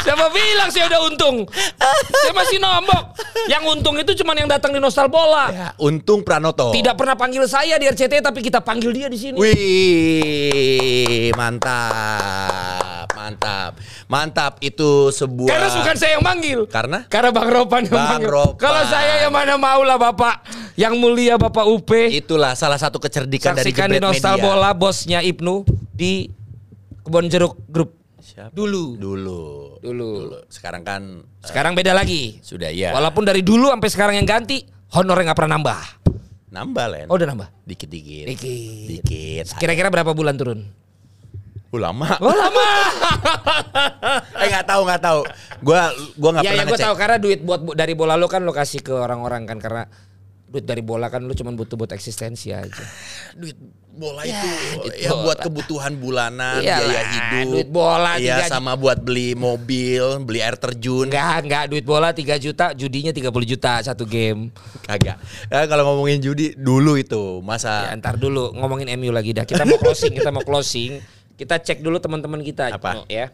Siapa 0.00 0.32
bilang 0.32 0.72
saya 0.72 0.88
udah 0.88 1.00
untung? 1.12 1.44
Saya 2.24 2.32
masih 2.32 2.56
nombok. 2.56 3.20
Yang 3.52 3.62
untung 3.68 4.00
itu 4.00 4.16
cuma 4.24 4.32
yang 4.32 4.48
datang 4.48 4.72
di 4.72 4.80
Nostal 4.80 5.12
Bola. 5.12 5.52
Ya, 5.52 5.68
untung 5.76 6.24
Pranoto. 6.24 6.72
Tidak 6.72 6.96
pernah 6.96 7.20
panggil 7.20 7.44
saya 7.44 7.76
di 7.76 7.84
RCT 7.84 8.24
tapi 8.24 8.40
kita 8.40 8.64
panggil 8.64 8.96
dia 8.96 9.12
di 9.12 9.20
sini. 9.20 9.36
Wih, 9.36 11.28
mantap, 11.36 13.12
mantap, 13.12 13.76
mantap. 14.08 14.56
Itu 14.64 15.12
sebuah. 15.12 15.52
Karena 15.52 15.68
bukan 15.68 15.96
saya 16.00 16.16
yang 16.16 16.24
manggil. 16.24 16.64
Karena? 16.64 17.04
Karena 17.12 17.28
Bang 17.28 17.52
Ropan 17.52 17.84
yang 17.84 17.92
Bang 17.92 18.24
manggil. 18.24 18.32
Ropan. 18.32 18.56
Kalau 18.56 18.82
saya 18.88 19.28
yang 19.28 19.36
mana 19.36 19.60
mau 19.60 19.84
lah 19.84 20.00
Bapak. 20.00 20.48
Yang 20.80 20.94
mulia 20.96 21.36
Bapak 21.36 21.68
UP. 21.68 21.92
Itulah 22.08 22.56
salah 22.56 22.80
satu 22.80 22.96
kecerdikan 22.96 23.52
dari 23.52 23.68
Saksikan 23.68 23.92
di 23.92 24.00
Jebret 24.00 24.16
Nostal 24.16 24.40
Media. 24.40 24.44
Bola 24.48 24.70
bosnya 24.72 25.20
Ibnu 25.20 25.68
di 25.92 26.32
Kebon 27.04 27.28
Jeruk 27.28 27.60
Group. 27.68 28.00
Siapa? 28.16 28.48
Dulu. 28.48 28.96
Dulu. 28.96 29.40
Dulu. 29.76 30.10
Sekarang 30.48 30.80
kan 30.80 31.20
eh, 31.20 31.44
Sekarang 31.44 31.76
beda 31.76 31.92
lagi. 31.92 32.40
sudah 32.40 32.72
ya. 32.72 32.96
Walaupun 32.96 33.28
dari 33.28 33.44
dulu 33.44 33.68
sampai 33.68 33.90
sekarang 33.92 34.14
yang 34.16 34.24
ganti, 34.24 34.64
honornya 34.96 35.28
nggak 35.32 35.38
pernah 35.38 35.60
nambah. 35.60 35.80
nambah 36.50 36.86
Len. 36.88 37.06
Oh 37.12 37.20
udah 37.20 37.28
nambah. 37.28 37.48
Dikit-dikit. 37.68 38.26
Dikit. 38.32 38.86
Dikit. 38.88 39.44
Kira-kira 39.60 39.92
berapa 39.92 40.16
bulan 40.16 40.40
turun? 40.40 40.64
Ulama. 41.70 42.16
Oh 42.18 42.32
lama. 42.32 42.68
eh 44.42 44.48
nggak 44.48 44.64
tahu 44.66 44.80
nggak 44.88 45.02
tahu. 45.04 45.20
Gua 45.60 45.92
gua 46.16 46.30
nggak 46.34 46.44
ya 46.48 46.50
pernah 46.50 46.64
ya 46.64 46.66
gue 46.66 46.74
ngecek. 46.74 46.86
tahu 46.88 46.94
karena 46.96 47.16
duit 47.20 47.40
buat 47.44 47.60
bu- 47.62 47.76
dari 47.76 47.92
bola 47.94 48.16
lo 48.16 48.26
kan 48.26 48.42
lo 48.42 48.50
kasih 48.50 48.80
ke 48.80 48.90
orang-orang 48.90 49.44
kan 49.46 49.60
karena 49.62 49.84
duit 50.50 50.62
dari 50.62 50.82
bola 50.82 51.06
kan 51.06 51.22
lu 51.22 51.30
cuma 51.30 51.50
butuh 51.50 51.74
buat 51.74 51.90
eksistensi 51.90 52.50
aja. 52.50 52.82
duit 53.32 53.54
bola 53.88 54.22
Ya, 54.22 54.42
itu 54.42 54.50
duit 54.80 54.98
ya 54.98 55.10
bola. 55.10 55.22
buat 55.24 55.38
kebutuhan 55.40 55.92
bulanan, 55.94 56.58
Iyalah, 56.58 56.78
biaya 56.80 57.02
hidup. 57.06 57.46
duit 57.52 57.68
bola 57.68 58.12
tiga- 58.16 58.50
sama 58.50 58.74
buat 58.74 58.98
beli 58.98 59.34
mobil, 59.34 60.02
beli 60.20 60.40
air 60.40 60.54
terjun. 60.54 61.06
Enggak, 61.06 61.38
enggak 61.40 61.64
duit 61.68 61.82
bola 61.82 62.10
3 62.10 62.34
juta, 62.36 62.70
judinya 62.72 63.10
30 63.10 63.30
juta 63.46 63.78
satu 63.80 64.02
game. 64.04 64.50
Kagak. 64.82 65.22
Ya, 65.46 65.60
kalau 65.64 65.86
ngomongin 65.88 66.18
judi 66.18 66.54
dulu 66.54 66.94
itu 66.94 67.38
Ya, 67.38 67.44
masa 67.44 67.72
ntar 67.94 68.16
dulu 68.16 68.50
ngomongin 68.52 68.90
MU 68.92 69.10
lagi 69.10 69.30
dah. 69.30 69.42
Kita 69.42 69.62
mau 69.62 69.78
closing, 69.78 70.10
kita 70.12 70.30
mau 70.30 70.42
closing. 70.42 70.98
Kita 71.32 71.56
cek 71.56 71.78
dulu 71.78 71.96
teman-teman 71.96 72.42
kita 72.42 72.68
Apa? 72.70 73.06
ya. 73.06 73.30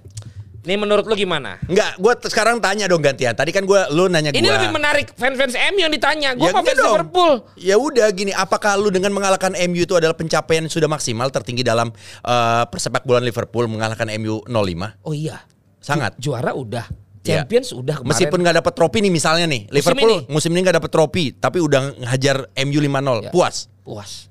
Ini 0.67 0.75
menurut 0.75 1.07
lu 1.07 1.15
gimana? 1.15 1.63
Enggak, 1.71 1.95
gue 1.95 2.13
sekarang 2.27 2.59
tanya 2.59 2.91
dong 2.91 2.99
gantian. 2.99 3.39
Tadi 3.39 3.55
kan 3.55 3.63
gue 3.63 3.81
lu 3.95 4.11
nanya 4.11 4.35
gue. 4.35 4.43
Ini 4.43 4.51
lebih 4.51 4.75
menarik 4.75 5.15
fans-fans 5.15 5.55
MU 5.55 5.87
yang 5.87 5.95
ditanya. 5.95 6.35
Gue 6.35 6.51
Ya 6.51 6.59
enggak 6.59 6.75
fans 6.75 6.79
dong. 6.83 6.91
Liverpool. 6.99 7.33
Ya 7.55 7.77
udah 7.79 8.11
gini, 8.11 8.35
apakah 8.35 8.75
lu 8.75 8.91
dengan 8.91 9.15
mengalahkan 9.15 9.55
MU 9.71 9.87
itu 9.87 9.95
adalah 9.95 10.19
pencapaian 10.19 10.67
yang 10.67 10.75
sudah 10.75 10.91
maksimal 10.91 11.31
tertinggi 11.31 11.63
dalam 11.63 11.95
eh, 12.27 12.65
persepak 12.67 13.07
bola 13.07 13.23
Liverpool 13.23 13.71
mengalahkan 13.71 14.11
MU 14.19 14.43
05? 14.43 15.07
Oh 15.07 15.15
iya. 15.15 15.39
Sangat. 15.79 16.19
Ju- 16.19 16.35
juara 16.35 16.51
udah. 16.51 16.91
Iya. 17.23 17.47
Champions 17.47 17.71
udah 17.71 18.03
kemarin. 18.03 18.11
Meskipun 18.11 18.39
nggak 18.43 18.57
dapat 18.63 18.73
trofi 18.75 18.99
nih 19.03 19.13
misalnya 19.15 19.47
nih, 19.47 19.63
Liverpool 19.71 20.11
ini? 20.15 20.31
musim 20.31 20.51
ini 20.55 20.63
nggak 20.63 20.79
dapat 20.83 20.91
trofi, 20.91 21.35
tapi 21.35 21.59
udah 21.63 21.95
ngehajar 22.03 22.51
MU 22.67 22.79
5-0. 22.83 23.27
Ya. 23.27 23.31
Puas. 23.35 23.71
puas. 23.83 24.27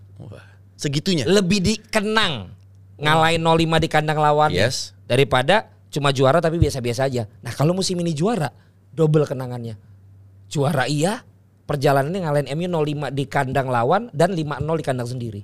Segitunya. 0.76 1.24
Lebih 1.28 1.64
dikenang 1.64 2.52
ngalahin 3.00 3.44
05 3.44 3.84
di 3.84 3.88
kandang 3.92 4.20
lawan 4.20 4.52
Yes. 4.52 4.96
daripada 5.08 5.75
cuma 5.96 6.12
juara 6.12 6.44
tapi 6.44 6.60
biasa-biasa 6.60 7.08
aja. 7.08 7.24
Nah, 7.40 7.56
kalau 7.56 7.72
musim 7.72 7.96
ini 8.04 8.12
juara, 8.12 8.52
double 8.92 9.24
kenangannya. 9.24 9.80
Juara 10.52 10.92
iya, 10.92 11.24
perjalanannya 11.64 12.20
ngalahin 12.28 12.48
MU 12.52 12.68
05 12.68 13.16
di 13.16 13.24
kandang 13.24 13.72
lawan 13.72 14.12
dan 14.12 14.36
5-0 14.36 14.60
di 14.76 14.84
kandang 14.84 15.08
sendiri. 15.08 15.42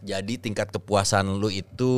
Jadi 0.00 0.40
tingkat 0.40 0.72
kepuasan 0.72 1.28
lu 1.36 1.52
itu 1.52 1.92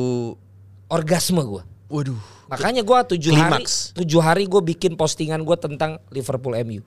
Orgasme 0.91 1.39
gua. 1.47 1.63
waduh. 1.87 2.19
Makanya 2.51 2.83
gua 2.83 3.07
tujuh 3.07 3.31
hari 3.31 3.63
tujuh 3.95 4.21
hari 4.21 4.43
gue 4.45 4.61
bikin 4.75 4.99
postingan 4.99 5.41
gue 5.41 5.57
tentang 5.57 5.97
Liverpool 6.11 6.53
MU 6.67 6.83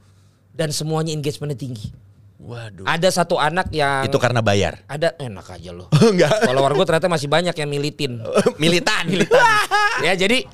dan 0.53 0.71
semuanya 0.71 1.17
engagementnya 1.17 1.57
tinggi. 1.57 1.91
Waduh. 2.37 2.85
Ada 2.85 3.09
satu 3.09 3.40
anak 3.40 3.73
yang 3.73 4.05
Itu 4.05 4.21
karena 4.21 4.45
bayar. 4.45 4.85
ada 4.87 5.16
enak 5.16 5.57
aja 5.57 5.71
loh. 5.73 5.88
Enggak. 6.12 6.45
Follower 6.45 6.73
gue 6.76 6.85
ternyata 6.85 7.09
masih 7.09 7.28
banyak 7.33 7.57
yang 7.57 7.71
militin. 7.71 8.21
Militan. 8.62 9.09
ya 10.05 10.12
jadi 10.12 10.45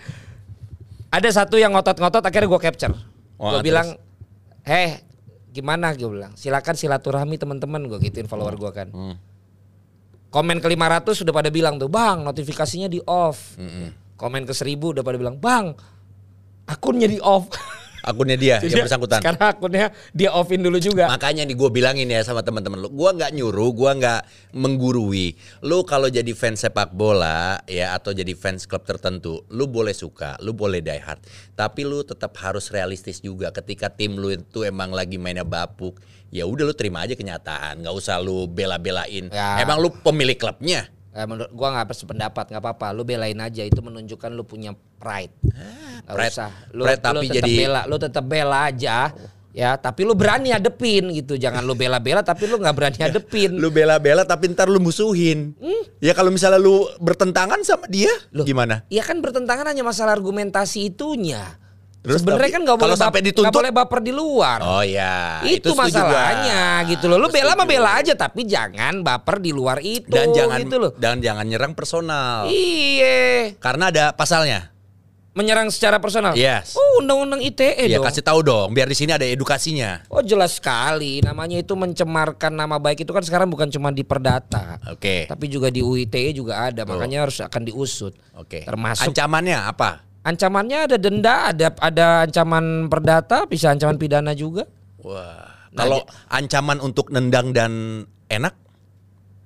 ada 1.12 1.28
satu 1.28 1.58
yang 1.58 1.74
ngotot-ngotot 1.74 2.22
akhirnya 2.22 2.48
gue 2.48 2.60
capture. 2.62 2.94
Wah, 3.36 3.58
gue 3.58 3.60
bilang, 3.66 3.98
"Eh, 4.62 5.02
gimana?" 5.50 5.92
gue 5.92 6.06
bilang. 6.06 6.32
"Silakan 6.38 6.78
silaturahmi 6.78 7.36
teman-teman." 7.36 7.84
Gue 7.90 7.98
gituin 8.00 8.30
follower 8.30 8.54
gue 8.56 8.70
kan. 8.72 8.88
Hmm. 8.94 9.16
Komen 10.32 10.62
ke 10.62 10.68
500 10.70 11.12
sudah 11.12 11.34
pada 11.34 11.50
bilang 11.52 11.76
tuh, 11.76 11.90
"Bang, 11.90 12.24
notifikasinya 12.24 12.88
di 12.88 13.02
off." 13.04 13.58
Komen 14.16 14.46
ke 14.46 14.54
1000 14.54 14.94
udah 14.94 15.02
pada 15.04 15.18
bilang, 15.18 15.36
"Bang, 15.36 15.74
akunnya 16.64 17.10
di 17.10 17.18
off." 17.18 17.50
Akunnya 18.02 18.34
dia 18.34 18.58
Jadi 18.58 18.82
yang 18.82 18.86
bersangkutan. 18.90 19.22
Sekarang 19.22 19.46
akunnya 19.46 19.94
dia 20.10 20.34
offin 20.34 20.58
dulu 20.58 20.82
juga. 20.82 21.06
Makanya 21.06 21.46
nih 21.46 21.54
gue 21.54 21.70
bilangin 21.70 22.10
ya 22.10 22.26
sama 22.26 22.42
teman-teman 22.42 22.82
lu, 22.82 22.90
gua 22.90 23.14
nggak 23.14 23.30
nyuruh, 23.30 23.70
gua 23.70 23.94
nggak 23.94 24.20
menggurui. 24.58 25.38
Lu 25.62 25.86
kalau 25.86 26.10
jadi 26.10 26.34
fans 26.34 26.66
sepak 26.66 26.90
bola 26.90 27.62
ya 27.70 27.94
atau 27.94 28.10
jadi 28.10 28.34
fans 28.34 28.66
klub 28.66 28.82
tertentu, 28.82 29.46
lu 29.54 29.70
boleh 29.70 29.94
suka, 29.94 30.34
lu 30.42 30.50
boleh 30.50 30.82
die 30.82 30.98
hard, 30.98 31.22
tapi 31.54 31.86
lu 31.86 32.02
tetap 32.02 32.34
harus 32.42 32.74
realistis 32.74 33.22
juga. 33.22 33.54
Ketika 33.54 33.86
tim 33.86 34.18
lu 34.18 34.34
itu 34.34 34.66
emang 34.66 34.90
lagi 34.90 35.14
mainnya 35.14 35.46
bapuk, 35.46 36.02
ya 36.34 36.42
udah 36.42 36.66
lu 36.66 36.74
terima 36.74 37.06
aja 37.06 37.14
kenyataan, 37.14 37.86
nggak 37.86 37.94
usah 37.94 38.18
lu 38.18 38.50
bela-belain. 38.50 39.30
Ya. 39.30 39.62
Emang 39.62 39.78
lu 39.78 39.94
pemilik 39.94 40.36
klubnya. 40.36 40.90
Eh, 41.12 41.28
menurut 41.28 41.52
gua 41.52 41.76
nggak 41.76 41.92
sependapat 41.92 42.48
nggak 42.48 42.62
apa-apa 42.64 42.96
lu 42.96 43.04
belain 43.04 43.36
aja 43.36 43.62
itu 43.62 43.84
menunjukkan 43.84 44.32
lu 44.32 44.48
punya 44.48 44.72
pride. 45.02 45.34
Nggak 46.06 46.14
pride- 46.14 46.34
usah. 46.38 46.50
Lu, 46.70 46.82
pride 46.86 47.02
tapi 47.02 47.14
lu 47.14 47.20
tetap 47.26 47.34
jadi- 47.42 47.58
bela 47.58 47.80
lu 47.84 47.96
tetap 47.98 48.24
bela 48.24 48.58
aja 48.64 48.96
ya. 49.50 49.70
Tapi 49.74 50.00
lu 50.06 50.14
berani 50.14 50.48
hadepin 50.48 51.10
gitu. 51.10 51.34
Jangan 51.34 51.60
lu 51.60 51.74
bela-bela 51.74 52.22
tapi 52.22 52.46
lu 52.46 52.56
nggak 52.56 52.74
berani 52.74 52.98
hadepin. 53.02 53.58
Lu 53.58 53.68
bela-bela 53.68 54.22
tapi 54.22 54.46
ntar 54.48 54.70
lu 54.70 54.78
musuhin. 54.78 55.58
Ya 55.98 56.14
kalau 56.14 56.30
misalnya 56.30 56.56
lu 56.56 56.86
bertentangan 56.98 57.58
sama 57.62 57.86
dia, 57.86 58.10
Loh, 58.30 58.46
gimana? 58.46 58.86
Iya 58.86 59.02
kan 59.02 59.18
bertentangan 59.18 59.66
hanya 59.66 59.82
masalah 59.82 60.14
argumentasi 60.14 60.88
itunya. 60.88 61.58
Terus 62.02 62.18
sebenarnya 62.18 62.50
kan 62.50 62.62
nggak 62.66 62.78
boleh 62.82 62.98
sampai 62.98 63.22
dituntut- 63.22 63.54
boleh 63.54 63.70
baper 63.70 64.02
di 64.02 64.10
luar. 64.10 64.58
Oh 64.58 64.82
ya, 64.82 65.38
itu, 65.46 65.70
gua. 65.70 65.86
masalahnya 65.86 66.82
gitu 66.90 67.06
loh. 67.06 67.14
Lu 67.14 67.30
Itu 67.30 67.38
bela 67.38 67.54
mah 67.54 67.62
bela 67.62 67.94
aja 67.94 68.18
tapi 68.18 68.42
jangan 68.42 69.06
baper 69.06 69.38
di 69.38 69.54
luar 69.54 69.78
itu 69.78 70.10
dan 70.10 70.34
jangan 70.34 70.58
gitu 70.66 70.82
loh. 70.82 70.90
dan 70.98 71.22
jangan 71.22 71.46
nyerang 71.46 71.78
personal. 71.78 72.50
iya 72.50 73.54
Karena 73.54 73.94
ada 73.94 74.10
pasalnya. 74.10 74.71
Menyerang 75.32 75.72
secara 75.72 75.96
personal 75.96 76.36
Yes. 76.36 76.76
oh 76.76 77.00
undang-undang 77.00 77.40
ITE 77.40 77.88
Ya 77.88 77.96
dong 77.96 78.04
kasih 78.04 78.20
tahu 78.24 78.44
dong, 78.44 78.76
biar 78.76 78.84
di 78.88 78.96
sini 78.96 79.16
ada 79.16 79.24
edukasinya. 79.24 80.04
Oh 80.12 80.20
jelas 80.20 80.60
sekali, 80.60 81.24
namanya 81.24 81.60
itu 81.60 81.72
mencemarkan 81.72 82.52
nama 82.52 82.76
baik 82.76 83.04
itu 83.04 83.12
kan 83.12 83.24
sekarang 83.24 83.48
bukan 83.48 83.72
cuma 83.72 83.88
di 83.88 84.04
Perdata, 84.04 84.76
Oke. 84.92 85.24
tapi 85.26 85.48
juga 85.48 85.72
di 85.72 85.80
UITE 85.80 86.36
juga 86.36 86.68
ada, 86.68 86.84
makanya 86.84 87.24
harus 87.28 87.40
akan 87.40 87.62
diusut. 87.64 88.12
Oke. 88.36 88.64
Termasuk 88.64 89.08
ancamannya 89.08 89.58
apa? 89.58 90.04
ancamannya 90.22 90.78
ada 90.86 90.96
denda, 90.98 91.50
ada 91.50 91.68
ada 91.82 92.06
ancaman 92.26 92.86
perdata, 92.86 93.44
bisa 93.46 93.74
ancaman 93.74 93.98
pidana 93.98 94.32
juga. 94.38 94.70
Wah. 95.02 95.50
Nah, 95.72 95.88
Kalau 95.88 96.00
ancaman 96.28 96.78
untuk 96.84 97.08
nendang 97.08 97.56
dan 97.56 98.04
enak 98.28 98.54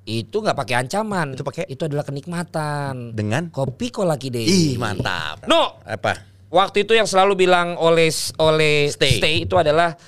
Itu 0.07 0.39
nggak 0.39 0.55
pakai 0.55 0.75
ancaman, 0.79 1.35
Itu 1.35 1.43
pakai? 1.43 1.67
itu 1.67 1.83
adalah 1.83 2.07
kenikmatan. 2.07 3.11
dengan 3.11 3.51
Kopi 3.51 3.91
kolaki 3.91 4.31
deh. 4.31 4.47
ih 4.47 4.75
mantap. 4.77 5.43
No, 5.45 5.83
Apa? 5.83 6.23
waktu 6.47 6.87
itu 6.87 6.95
yang 6.95 7.05
selalu 7.05 7.35
bilang 7.37 7.75
oleh 7.75 8.07
oleh 8.39 8.87
Stay. 8.87 9.19
stay, 9.19 9.35
itu 9.43 9.55
adalah 9.55 9.99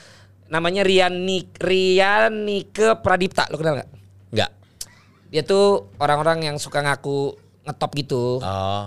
namanya 0.46 0.80
Riani 0.80 1.50
Rianike 1.52 3.02
Pradipta, 3.02 3.50
lo 3.50 3.58
kenal 3.58 3.74
nggak? 3.76 3.90
Enggak. 4.30 4.50
Dia 5.28 5.42
tuh 5.42 5.66
orang-orang 5.98 6.46
yang 6.46 6.56
suka 6.56 6.78
ngaku 6.78 7.34
ngetop 7.62 7.90
gitu. 7.92 8.38
Oh. 8.38 8.86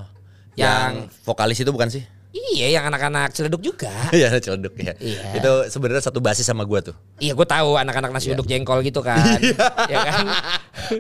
Yang- 0.56 1.06
Yang 1.06 1.22
vokalis 1.22 1.60
itu 1.60 1.70
bukan 1.70 1.88
sih? 1.88 2.04
Iya, 2.52 2.68
yang 2.76 2.86
anak-anak 2.88 3.32
celeduk 3.32 3.62
juga. 3.62 3.88
Iya, 4.12 4.36
celeduk 4.38 4.76
ya. 4.76 4.94
Iya. 5.00 5.40
Itu 5.40 5.52
sebenarnya 5.68 6.04
satu 6.04 6.20
basis 6.20 6.44
sama 6.44 6.64
gua 6.64 6.84
tuh. 6.84 6.96
iya, 7.18 7.32
gue 7.32 7.44
tahu 7.44 7.76
anak-anak 7.76 8.12
nasi 8.12 8.30
uduk 8.30 8.44
jengkol 8.44 8.82
gitu 8.82 9.00
kan. 9.00 9.18
ya 9.92 9.98
kan? 10.04 10.26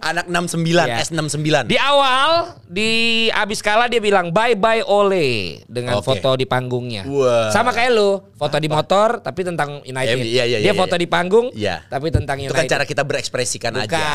Anak 0.02 0.26
69, 0.28 0.64
Iya. 0.88 0.96
S69. 1.04 1.68
Di 1.68 1.78
awal 1.78 2.56
di 2.64 2.90
abis 3.28 3.60
kalah 3.60 3.86
dia 3.86 4.00
bilang 4.00 4.30
bye 4.30 4.54
bye 4.54 4.80
Ole 4.82 5.60
dengan 5.66 6.00
Oke. 6.00 6.08
foto 6.08 6.34
di 6.34 6.46
panggungnya. 6.46 7.04
Wah. 7.04 7.52
Sama 7.52 7.72
kayak 7.72 7.92
lu, 7.92 8.22
foto 8.34 8.56
di 8.56 8.70
motor 8.70 9.20
tapi 9.20 9.44
tentang 9.44 9.84
United. 9.84 10.16
Iya, 10.16 10.24
iya, 10.24 10.44
iya, 10.48 10.58
dia 10.62 10.72
iya, 10.72 10.74
foto 10.74 10.96
iya. 10.96 11.02
di 11.02 11.08
panggung 11.08 11.48
Iya. 11.52 11.76
tapi 11.86 12.08
tentang 12.10 12.38
Itu 12.40 12.48
United. 12.48 12.60
kan 12.64 12.72
cara 12.72 12.84
kita 12.86 13.04
berekspresikan 13.04 13.72
Bukan, 13.76 13.92
aja. 13.92 14.06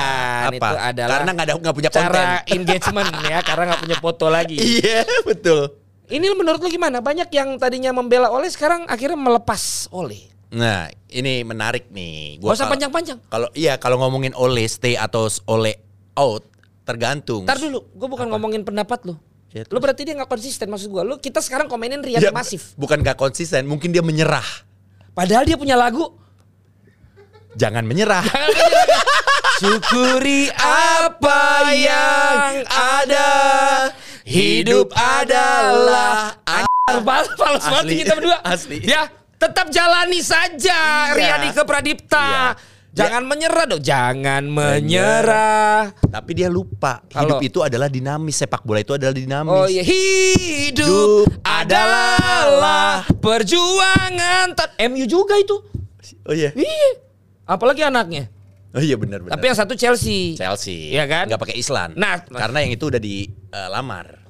Apa? 0.48 0.54
itu 0.56 0.76
adalah 0.80 1.10
Karena 1.12 1.30
nggak 1.32 1.46
ada 1.46 1.54
nggak 1.58 1.76
punya 1.76 1.90
konten. 1.90 2.06
cara 2.08 2.24
engagement 2.48 3.10
ya, 3.22 3.38
karena 3.42 3.62
nggak 3.68 3.80
punya 3.82 3.96
foto 3.98 4.26
lagi. 4.28 4.56
Iya, 4.76 5.02
betul. 5.22 5.62
Ini 6.06 6.26
menurut 6.38 6.62
lu 6.62 6.70
gimana? 6.70 7.02
Banyak 7.02 7.28
yang 7.34 7.58
tadinya 7.58 7.90
membela 7.90 8.30
Ole 8.30 8.46
sekarang 8.46 8.86
akhirnya 8.86 9.18
melepas 9.18 9.90
Ole. 9.90 10.30
Nah, 10.54 10.86
ini 11.10 11.42
menarik 11.42 11.90
nih. 11.90 12.38
Gak 12.38 12.54
usah 12.54 12.70
panjang-panjang. 12.70 13.18
Kalau 13.26 13.50
iya, 13.58 13.74
kalau 13.82 13.98
ngomongin 13.98 14.30
oleh 14.38 14.70
stay 14.70 14.94
atau 14.94 15.26
oleh 15.50 15.74
out, 16.14 16.46
tergantung. 16.86 17.42
Ntar 17.42 17.58
dulu, 17.58 17.82
gue 17.90 18.08
bukan 18.08 18.30
ngomongin 18.30 18.62
pendapat 18.62 19.02
lu. 19.10 19.18
Ya, 19.50 19.66
lu 19.66 19.82
berarti 19.82 20.06
dia 20.06 20.14
nggak 20.14 20.30
konsisten 20.30 20.70
maksud 20.70 20.92
gue. 20.94 21.02
Lu 21.02 21.18
kita 21.18 21.42
sekarang 21.42 21.66
komenin 21.66 21.98
Rian 22.04 22.22
Ya, 22.22 22.30
Masif. 22.30 22.78
Bukan 22.78 23.02
gak 23.02 23.18
konsisten, 23.18 23.66
mungkin 23.66 23.90
dia 23.90 24.04
menyerah. 24.04 24.44
Padahal 25.16 25.42
dia 25.42 25.58
punya 25.58 25.74
lagu. 25.74 26.12
Jangan 27.56 27.82
menyerah. 27.88 28.22
Syukuri 29.60 30.52
apa 30.60 31.72
yang 31.72 32.68
ada. 32.68 33.25
Hidup 34.26 34.90
adalah 34.90 36.34
Fals 36.86 37.30
fals 37.34 37.62
banget 37.62 38.06
kita 38.06 38.14
berdua. 38.14 38.38
asli. 38.42 38.78
Ya, 38.82 39.06
tetap 39.36 39.70
jalani 39.70 40.18
saja 40.18 41.10
Iya. 41.10 41.38
Riani 41.38 41.48
ke 41.50 41.62
Pradipta. 41.62 42.26
Iya. 42.26 42.46
Jangan 42.96 43.22
menyerah 43.22 43.64
dong, 43.66 43.78
jangan 43.78 44.42
menyerah. 44.46 45.92
Tapi 46.00 46.30
dia 46.32 46.48
lupa, 46.48 47.04
Kalau- 47.06 47.36
hidup 47.36 47.44
itu 47.44 47.58
adalah 47.60 47.86
dinamis, 47.86 48.34
sepak 48.34 48.62
bola 48.62 48.80
itu 48.80 48.94
adalah 48.94 49.12
dinamis. 49.12 49.52
Oh 49.52 49.66
iya, 49.66 49.82
hidup 49.82 51.26
Hidup 51.26 51.26
adalah 51.42 53.04
perjuangan. 53.18 54.56
Tat- 54.56 54.74
MU 54.80 55.04
juga 55.04 55.36
itu. 55.36 55.60
Oh 56.24 56.32
iya. 56.32 56.50
Iya. 56.50 56.88
Apalagi 57.44 57.82
anaknya. 57.82 58.26
Oh 58.72 58.80
iya 58.80 58.96
benar 58.96 59.20
benar. 59.20 59.32
Tapi 59.32 59.44
yang 59.44 59.56
satu 59.56 59.72
Chelsea. 59.72 60.34
Chelsea. 60.34 60.92
Iya 60.92 61.04
kan? 61.04 61.24
Nggak 61.28 61.40
pakai 61.40 61.56
Islam. 61.56 61.92
Nah, 61.96 62.20
karena 62.22 62.60
yang 62.60 62.72
itu 62.72 62.86
udah 62.86 63.00
dilamar. 63.56 64.20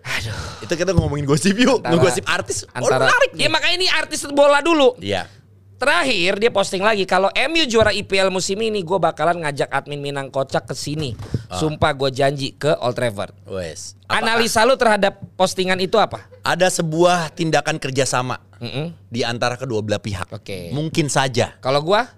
Aduh. 0.00 0.36
Itu 0.60 0.72
kita 0.74 0.92
ngomongin 0.92 1.24
gosip 1.24 1.54
yuk, 1.54 1.80
Antara- 1.80 1.92
ngegosip 1.92 2.24
artis. 2.26 2.64
oh, 2.64 2.72
Antara 2.74 3.04
menarik 3.06 3.30
Ya 3.34 3.46
nih. 3.46 3.50
makanya 3.50 3.76
ini 3.76 3.88
artis 3.88 4.20
bola 4.26 4.60
dulu. 4.60 4.96
Iya. 4.96 5.28
Terakhir 5.76 6.36
dia 6.36 6.52
posting 6.52 6.84
lagi 6.84 7.08
kalau 7.08 7.32
MU 7.32 7.64
juara 7.64 7.88
IPL 7.88 8.28
musim 8.28 8.60
ini 8.60 8.84
gue 8.84 8.98
bakalan 9.00 9.40
ngajak 9.40 9.64
admin 9.70 9.96
Minang 9.96 10.28
Kocak 10.28 10.68
ke 10.68 10.76
sini. 10.76 11.16
Sumpah 11.50 11.96
gue 11.96 12.12
janji 12.12 12.52
ke 12.52 12.76
Old 12.76 12.92
Trafford. 12.92 13.32
Wes. 13.48 13.96
Analisa 14.04 14.60
lu 14.62 14.76
terhadap 14.76 15.16
postingan 15.40 15.80
itu 15.80 15.96
apa? 15.96 16.28
Ada 16.44 16.68
sebuah 16.70 17.32
tindakan 17.32 17.80
kerjasama 17.80 18.36
Mm-mm. 18.60 18.92
di 19.08 19.24
antara 19.24 19.56
kedua 19.56 19.80
belah 19.80 19.96
pihak. 19.96 20.28
Oke. 20.28 20.68
Mungkin 20.70 21.08
saja. 21.08 21.56
Kalau 21.58 21.80
gua 21.80 22.12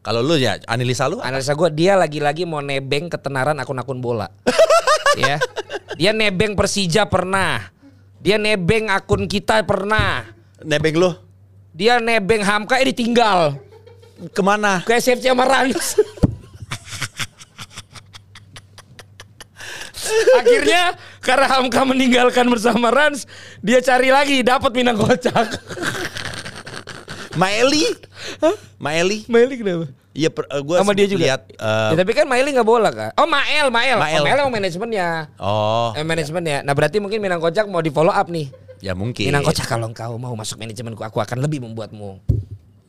Kalau 0.00 0.24
lu 0.24 0.32
ya 0.34 0.56
analisa 0.64 1.04
lu 1.04 1.20
analisa 1.20 1.52
gue 1.52 1.68
dia 1.76 1.92
lagi-lagi 1.92 2.48
mau 2.48 2.64
nebeng 2.64 3.10
ketenaran 3.10 3.58
akun-akun 3.58 3.98
bola. 3.98 4.30
ya. 5.18 5.36
Dia 5.96 6.12
nebeng 6.14 6.54
Persija 6.54 7.06
pernah. 7.06 7.70
Dia 8.20 8.36
nebeng 8.36 8.92
akun 8.92 9.24
kita 9.24 9.64
pernah. 9.64 10.28
nebeng 10.60 11.00
lu 11.00 11.10
Dia 11.72 11.96
nebeng 11.96 12.44
Hamka 12.44 12.76
eh 12.76 12.92
ditinggal 12.92 13.56
ke 14.28 14.42
mana? 14.44 14.84
ke 14.84 14.92
SFC 15.00 15.32
sama 15.32 15.48
Rans. 15.48 15.96
Akhirnya 20.36 20.98
karena 21.22 21.46
Hamka 21.48 21.82
meninggalkan 21.86 22.44
bersama 22.50 22.90
Rans, 22.90 23.24
dia 23.62 23.80
cari 23.80 24.10
lagi 24.10 24.42
dapat 24.42 24.74
Minang 24.74 24.98
Kocak. 24.98 25.48
Maeli? 27.38 27.86
Maeli? 28.76 29.24
Maeli 29.30 29.54
kenapa? 29.56 29.86
Iya, 30.10 30.26
eh, 30.26 30.60
gua 30.60 30.76
Sama 30.76 30.90
dia 30.90 31.06
juga. 31.06 31.22
lihat. 31.22 31.40
eh, 31.48 31.88
Ya, 31.88 31.96
tapi 31.96 32.12
kan 32.12 32.26
Maeli 32.26 32.50
nggak 32.50 32.64
bola 32.64 32.90
kan? 32.90 33.10
Oh 33.14 33.24
Mael, 33.24 33.70
Mael, 33.70 33.94
Mael. 33.94 34.20
Oh, 34.20 34.24
Mael 34.24 34.38
emang 34.40 34.50
manajemennya. 34.52 35.08
oh, 35.36 35.94
Eh, 35.94 36.02
manajemennya. 36.02 36.62
Nah 36.62 36.72
berarti 36.72 36.98
mungkin 36.98 37.18
Minang 37.18 37.38
Kocak 37.38 37.64
mau 37.64 37.78
di 37.78 37.88
follow 37.88 38.10
up 38.10 38.26
nih. 38.26 38.50
ya 38.78 38.92
mungkin. 38.92 39.22
Minang 39.24 39.42
Kocak 39.42 39.64
kalau 39.64 39.86
engkau 39.86 40.16
mau 40.16 40.34
masuk 40.34 40.58
manajemenku, 40.58 40.98
aku 41.00 41.18
akan 41.18 41.38
lebih 41.38 41.60
membuatmu 41.60 42.18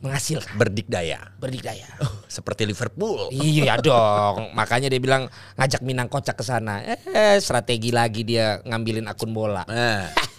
menghasilkan, 0.00 0.58
Berdikdaya. 0.58 1.30
berdikdaya. 1.38 1.86
Seperti 2.26 2.66
Liverpool. 2.66 3.30
Iya 3.30 3.78
dong, 3.86 4.50
makanya 4.50 4.90
dia 4.90 4.98
bilang 4.98 5.30
ngajak 5.54 5.78
Minang 5.80 6.10
Kocak 6.10 6.34
ke 6.34 6.42
sana. 6.42 6.82
Eh, 6.82 7.38
strategi 7.38 7.94
lagi 7.94 8.26
dia 8.26 8.58
ngambilin 8.62 9.06
akun 9.06 9.30
bola. 9.30 9.62
Nah. 9.62 10.10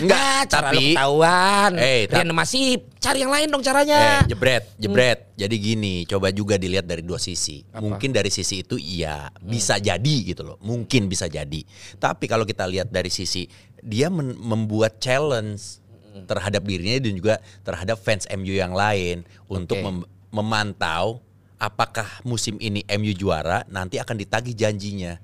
Enggak, 0.00 0.18
Ah, 0.20 0.42
cara 0.46 0.68
lu 0.70 0.78
tapi 0.78 0.84
ketahuan. 0.92 1.70
Eh, 1.76 2.00
Rian 2.06 2.30
masih 2.30 2.64
cari 2.96 3.18
yang 3.20 3.28
lain 3.28 3.46
dong 3.46 3.60
Eh, 3.60 3.66
caranya. 3.66 4.00
jebret, 4.24 4.64
jebret. 4.76 5.18
Jadi 5.34 5.56
gini, 5.56 5.94
coba 6.04 6.28
juga 6.30 6.56
dilihat 6.56 6.84
dari 6.84 7.00
dua 7.00 7.16
sisi. 7.16 7.64
Apa? 7.68 7.80
Mungkin 7.80 8.10
dari 8.10 8.28
sisi 8.28 8.60
itu 8.60 8.76
iya, 8.76 9.28
bisa 9.38 9.76
jadi 9.76 10.14
gitu 10.24 10.42
loh. 10.42 10.56
Mungkin 10.60 11.06
bisa 11.06 11.26
jadi. 11.26 11.60
Tapi 11.96 12.24
kalau 12.24 12.44
kita 12.44 12.64
lihat 12.64 12.88
dari 12.88 13.08
sisi 13.08 13.44
dia 13.80 14.08
membuat 14.10 14.98
challenge 14.98 15.80
terhadap 16.26 16.60
dirinya 16.62 16.98
dan 16.98 17.12
juga 17.12 17.34
terhadap 17.60 17.96
fans 17.96 18.26
MU 18.28 18.52
yang 18.52 18.74
lain 18.74 19.22
untuk 19.46 19.78
Oke. 19.78 19.86
mem- 19.86 20.08
memantau 20.30 21.22
apakah 21.56 22.08
musim 22.22 22.56
ini 22.58 22.82
MU 22.90 23.12
juara 23.12 23.62
nanti 23.66 23.96
akan 23.96 24.16
ditagih 24.16 24.52
janjinya. 24.52 25.16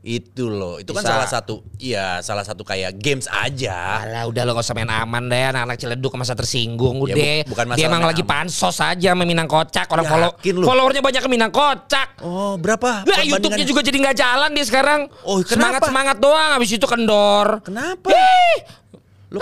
Itu 0.00 0.48
loh, 0.48 0.80
itu 0.80 0.90
kan 0.90 1.04
Bisa. 1.04 1.12
salah 1.12 1.28
satu 1.28 1.60
iya, 1.76 2.20
salah 2.20 2.40
satu 2.40 2.64
kayak 2.64 2.96
games 2.96 3.28
aja. 3.28 4.00
Alah 4.00 4.24
udah 4.26 4.42
lo 4.42 4.52
gak 4.52 4.64
usah 4.64 4.72
main 4.72 4.88
aman 4.88 5.28
deh 5.28 5.44
anak-anak 5.46 5.76
ciledug 5.76 6.16
masa 6.16 6.32
tersinggung 6.32 7.04
Ya, 7.04 7.12
udah. 7.12 7.16
bu- 7.44 7.48
bukan 7.52 7.64
Dia 7.74 7.84
emang 7.84 8.02
lagi 8.02 8.24
aman. 8.24 8.48
pansos 8.48 8.80
aja 8.80 9.12
sama 9.12 9.22
Minang 9.22 9.44
Kocak 9.44 9.84
orang 9.86 10.06
follow 10.06 10.32
lu? 10.42 10.64
followernya 10.64 11.00
banyak 11.00 11.20
ke 11.20 11.28
Minang 11.28 11.52
Kocak. 11.52 12.16
Oh, 12.20 12.56
berapa? 12.56 13.04
Lah 13.04 13.20
YouTube-nya 13.20 13.62
juga 13.62 13.80
jadi 13.80 13.96
nggak 14.00 14.16
jalan 14.16 14.50
dia 14.50 14.64
sekarang. 14.64 15.00
Oh, 15.20 15.36
kenapa? 15.38 15.52
semangat 15.52 15.82
semangat 15.84 16.16
doang 16.18 16.50
habis 16.54 16.70
itu 16.70 16.86
kendor. 16.86 17.60
Kenapa? 17.60 18.08
Ih, 18.08 18.58
Lu, 19.30 19.38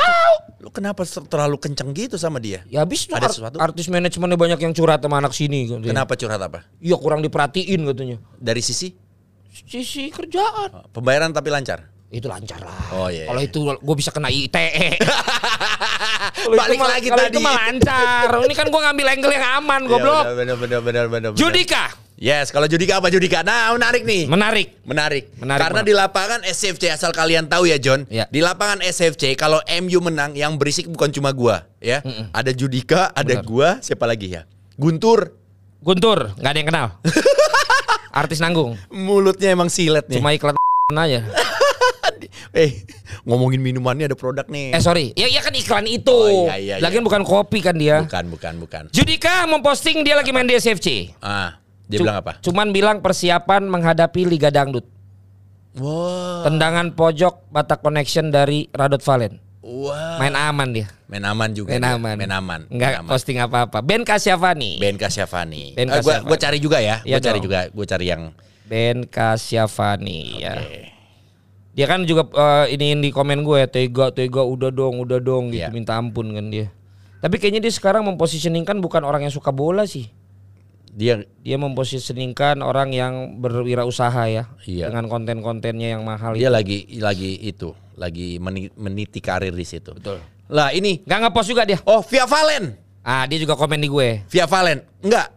lu 0.58 0.68
kenapa 0.68 1.00
terlalu 1.06 1.56
kenceng 1.56 1.96
gitu 1.96 2.20
sama 2.20 2.36
dia? 2.36 2.60
ya 2.68 2.84
habis 2.84 3.08
Ada 3.08 3.24
art- 3.24 3.32
sesuatu? 3.32 3.56
artis 3.56 3.88
manajemennya 3.88 4.36
banyak 4.36 4.60
yang 4.60 4.72
curhat 4.72 5.00
sama 5.00 5.16
anak 5.16 5.32
sini. 5.32 5.64
katanya. 5.64 5.86
Kenapa 5.96 6.12
curhat 6.12 6.40
apa? 6.42 6.58
Iya 6.76 6.98
kurang 6.98 7.24
diperhatiin 7.24 7.80
katanya. 7.86 8.16
Dari 8.36 8.60
sisi 8.60 8.92
Sisi 9.64 10.12
kerjaan. 10.12 10.70
oh, 10.70 10.84
pembayaran 10.92 11.32
tapi 11.32 11.48
lancar. 11.48 11.88
Itu 12.08 12.24
lancar 12.24 12.64
lah. 12.64 12.78
Oh, 12.96 13.08
iya, 13.12 13.28
Kalau 13.28 13.40
iya. 13.44 13.48
itu 13.52 13.58
gue 13.68 13.96
bisa 13.96 14.08
kena 14.08 14.32
ITE. 14.32 14.96
Kalau 16.38 16.54
itu 16.54 16.60
Balik 16.60 16.80
lagi 16.80 17.08
kalau 17.10 17.24
tadi. 17.24 17.34
itu 17.34 17.40
mah 17.42 17.54
lancar. 17.56 18.26
Ini 18.40 18.54
kan 18.54 18.66
gue 18.70 18.80
ngambil 18.80 19.06
angle 19.10 19.32
yang 19.32 19.46
aman, 19.60 19.80
goblok. 19.84 20.24
Ya, 20.24 20.32
bener, 20.32 20.56
bener, 20.56 20.80
bener, 20.80 21.04
bener, 21.08 21.30
bener. 21.30 21.30
Judika 21.36 21.92
Yes, 22.18 22.50
kalau 22.50 22.66
Judika 22.66 22.98
apa 22.98 23.14
Judika? 23.14 23.46
Nah, 23.46 23.70
menarik 23.78 24.02
nih. 24.02 24.26
menarik. 24.26 24.74
Menarik. 24.82 25.30
Menarik 25.38 25.62
Karena 25.62 25.86
banget. 25.86 25.86
di 25.86 25.94
lapangan 25.94 26.40
SFC 26.42 26.90
asal 26.90 27.14
kalian 27.14 27.46
tahu 27.46 27.70
ya 27.70 27.78
John. 27.78 28.10
Ya. 28.10 28.26
Di 28.26 28.42
lapangan 28.42 28.82
SFC 28.82 29.38
kalau 29.38 29.62
MU 29.78 30.02
menang 30.02 30.34
yang 30.34 30.58
berisik 30.58 30.90
bukan 30.90 31.14
cuma 31.14 31.30
gua 31.30 31.70
ya. 31.78 32.02
Ada 32.34 32.50
Judika, 32.50 33.14
ada 33.14 33.38
Benar. 33.38 33.46
gua, 33.46 33.68
siapa 33.78 34.02
lagi 34.02 34.34
ya? 34.34 34.42
Guntur. 34.74 35.30
Guntur, 35.78 36.34
nggak 36.42 36.50
ada 36.50 36.58
yang 36.58 36.68
kenal. 36.68 36.86
Artis 38.18 38.38
nanggung, 38.38 38.74
Mulutnya 38.88 39.48
emang 39.48 39.68
silet 39.68 40.04
nih. 40.04 40.18
cuma 40.18 40.30
iklan 40.30 40.54
aja. 40.98 41.22
Eh, 42.50 42.82
ngomongin 43.22 43.60
minumannya 43.60 44.08
ada 44.08 44.16
produk 44.16 44.48
nih. 44.48 44.72
Eh 44.72 44.80
sorry, 44.80 45.12
ya 45.14 45.28
iya 45.28 45.38
kan 45.38 45.52
iklan 45.52 45.84
itu. 45.84 46.10
Oh, 46.10 46.48
iya, 46.48 46.56
iya, 46.56 46.74
iya. 46.74 46.82
Lagian 46.82 47.04
bukan 47.04 47.22
kopi 47.22 47.60
kan 47.60 47.76
dia. 47.76 48.02
Bukan, 48.02 48.24
bukan, 48.26 48.52
bukan. 48.58 48.82
Judika 48.90 49.44
memposting 49.44 50.00
dia 50.00 50.16
lagi 50.16 50.32
main 50.32 50.48
di 50.48 50.56
SFC. 50.56 51.12
Ah, 51.20 51.60
dia 51.86 52.00
Cu- 52.00 52.08
bilang 52.08 52.18
apa? 52.18 52.40
Cuman 52.40 52.72
bilang 52.72 52.98
persiapan 52.98 53.62
menghadapi 53.62 54.24
Liga 54.24 54.48
Dangdut. 54.48 54.82
Wah. 55.76 56.42
Tendangan 56.42 56.90
pojok 56.90 57.52
Batak 57.52 57.84
Connection 57.84 58.32
dari 58.32 58.66
Radot 58.72 58.98
Valen. 58.98 59.38
Wah. 59.58 60.22
Main 60.22 60.34
aman 60.34 60.68
dia. 60.70 60.86
Main 61.10 61.24
aman 61.26 61.50
juga. 61.50 61.74
Main 61.74 61.82
dia. 61.82 61.94
aman. 61.98 62.14
Main 62.14 62.32
aman. 62.32 62.60
Enggak 62.70 63.02
aman. 63.02 63.10
posting 63.10 63.38
apa-apa. 63.38 63.82
Ben 63.82 64.06
Kasyafani. 64.06 64.78
Ben 64.78 64.94
Kasyafani. 64.94 65.74
Ben 65.74 65.90
Eh, 65.90 65.98
gua, 65.98 66.22
Kasyafani. 66.22 66.26
gua 66.26 66.38
cari 66.38 66.58
juga 66.58 66.78
ya. 66.78 66.96
Iya 67.02 67.18
Gua 67.18 67.26
cari 67.26 67.38
juga. 67.42 67.58
Gua 67.74 67.86
cari 67.86 68.06
yang 68.06 68.22
Ben 68.64 69.02
Kasyafani 69.02 70.20
ya. 70.38 70.54
Oke. 70.56 70.82
Dia 71.72 71.86
kan 71.86 72.02
juga 72.02 72.26
eh, 72.28 72.74
iniin 72.74 72.98
di 72.98 73.10
komen 73.10 73.42
gue 73.42 73.66
tega 73.66 74.10
tega 74.10 74.42
udah 74.42 74.70
dong 74.70 74.98
udah 74.98 75.22
dong 75.22 75.54
gitu 75.54 75.62
Iya. 75.62 75.70
minta 75.70 75.94
ampun 75.94 76.34
kan 76.34 76.50
dia. 76.50 76.74
Tapi 77.18 77.38
kayaknya 77.38 77.62
dia 77.62 77.70
sekarang 77.70 78.02
mempositioningkan 78.04 78.78
bukan 78.78 79.02
orang 79.02 79.22
yang 79.22 79.30
suka 79.30 79.50
bola 79.50 79.86
sih. 79.86 80.10
dia 80.88 81.22
Dia 81.40 81.54
mempositioningkan 81.54 82.58
orang 82.60 82.90
yang 82.90 83.38
berwirausaha 83.38 84.26
ya 84.26 84.50
Iya. 84.66 84.90
dengan 84.90 85.06
konten-kontennya 85.06 85.94
yang 85.94 86.02
mahal 86.02 86.34
dia 86.34 86.50
itu. 86.50 86.54
lagi 86.58 86.78
lagi 86.98 87.30
itu, 87.38 87.70
lagi 87.98 88.38
meni- 88.38 88.72
meniti 88.72 89.18
karir 89.18 89.50
di 89.50 89.62
situ. 89.62 89.92
Betul. 89.92 90.22
Lah 90.48 90.70
ini 90.70 91.02
Gak 91.02 91.18
ngepost 91.20 91.48
juga 91.48 91.62
dia. 91.62 91.76
oh 91.82 92.00
Via 92.00 92.24
Valen. 92.24 92.72
Ah 93.02 93.26
dia 93.26 93.36
juga 93.36 93.52
komen 93.52 93.76
di 93.76 93.86
gue. 93.86 94.22
Via 94.24 94.46
Valen. 94.46 94.80
Enggak. 95.00 95.28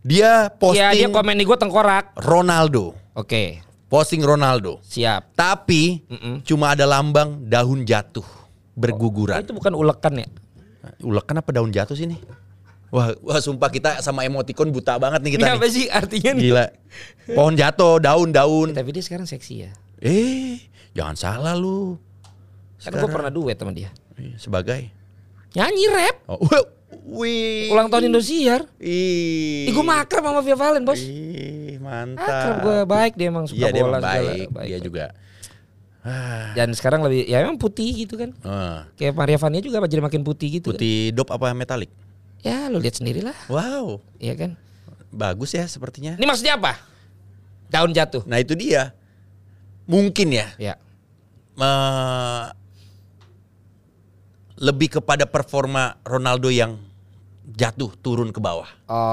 Dia 0.00 0.46
Iya 0.46 0.54
posting 0.54 0.90
dia 0.94 1.08
komen 1.10 1.34
di 1.34 1.44
gue 1.44 1.56
tengkorak. 1.56 2.14
Ronaldo. 2.16 2.94
Oke 3.12 3.60
Posting 3.86 4.18
Ronaldo. 4.20 4.78
siap. 4.80 5.30
Tapi 5.32 6.02
Mm-mm. 6.06 6.42
cuma 6.42 6.70
ada 6.70 6.82
lambang 6.84 7.42
daun 7.42 7.82
jatuh 7.82 8.26
berguguran. 8.72 9.38
Itu 9.38 9.52
bukan 9.52 9.72
ulekan 9.72 10.14
ya? 10.16 10.26
Ulekan 11.00 11.36
apa 11.36 11.50
daun 11.50 11.70
jatuh 11.70 11.94
sih 11.94 12.06
nih? 12.06 12.18
Wah, 12.86 13.14
wah 13.20 13.38
sumpah 13.38 13.66
kita 13.66 13.98
sama 13.98 14.22
emoticon 14.22 14.70
buta 14.70 14.94
banget 14.96 15.18
nih 15.20 15.32
kita 15.32 15.42
Ini 15.42 15.48
nih. 15.48 15.58
apa 15.58 15.66
sih 15.68 15.84
artinya 15.88 16.30
nih? 16.32 16.42
Gila. 16.44 16.66
Pohon 17.28 17.54
jatuh, 17.54 17.98
daun-daun. 17.98 18.68
Tapi 18.72 18.90
dia 18.90 19.02
sekarang 19.02 19.26
seksi 19.26 19.54
ya. 19.60 19.70
Eh, 19.98 20.62
jangan 20.96 21.14
salah 21.14 21.52
lu. 21.52 22.00
Kan 22.78 22.92
gue 22.92 23.08
pernah 23.08 23.28
duet 23.28 23.54
sama 23.54 23.70
dia. 23.70 23.92
Iya, 24.16 24.36
Sebagai. 24.36 24.88
Nyanyi 25.52 25.84
rap. 25.88 26.16
Oh, 26.26 26.40
wih. 27.16 27.68
Ulang 27.68 27.88
tahun 27.88 28.08
Indosiar. 28.08 28.64
Ih. 28.76 29.68
Ih, 29.68 29.72
gue 29.72 29.84
makrab 29.84 30.20
sama 30.22 30.40
Via 30.40 30.56
Valen 30.56 30.82
bos. 30.82 30.98
Ih, 30.98 31.76
mantap. 31.78 32.24
Akrab 32.24 32.56
gue 32.60 32.76
baik 32.84 33.12
dia 33.14 33.28
emang 33.28 33.44
suka 33.44 33.68
dia 33.68 33.80
bola 33.80 33.96
emang 33.96 34.02
segala. 34.02 34.12
baik. 34.24 34.38
Dia 34.42 34.52
baik. 34.52 34.80
juga. 34.82 35.04
Ah, 36.00 36.54
Dan 36.54 36.70
sekarang 36.70 37.02
lebih 37.02 37.26
ya 37.26 37.42
emang 37.42 37.58
putih 37.58 37.90
gitu 37.96 38.14
kan. 38.14 38.30
ah. 38.40 38.86
Kayak 38.94 39.16
Maria 39.16 39.36
Vania 39.36 39.58
juga 39.58 39.82
jadi 39.82 39.98
makin 40.00 40.22
putih 40.22 40.48
gitu. 40.54 40.70
kan. 40.70 40.78
Putih 40.78 41.10
dop 41.10 41.28
apa 41.28 41.50
metalik? 41.50 41.90
Ya 42.40 42.70
lu 42.70 42.78
lihat 42.78 42.94
sendiri 42.94 43.26
lah, 43.26 43.34
Wow, 43.50 43.98
iya 44.16 44.38
kan. 44.38 44.54
bagus 45.10 45.50
ya 45.50 45.66
sepertinya. 45.66 46.14
Ini 46.14 46.22
maksudnya 46.22 46.54
apa? 46.54 46.78
Daun 47.66 47.90
jatuh. 47.90 48.22
Nah 48.22 48.38
itu 48.38 48.54
dia. 48.54 48.94
Mungkin 49.84 50.30
ya. 50.30 50.46
Ya. 50.54 50.74
Eh, 51.56 52.44
lebih 54.56 55.00
kepada 55.00 55.24
performa 55.24 56.00
Ronaldo 56.00 56.48
yang 56.48 56.80
jatuh 57.46 57.92
turun 58.00 58.32
ke 58.32 58.40
bawah. 58.40 58.68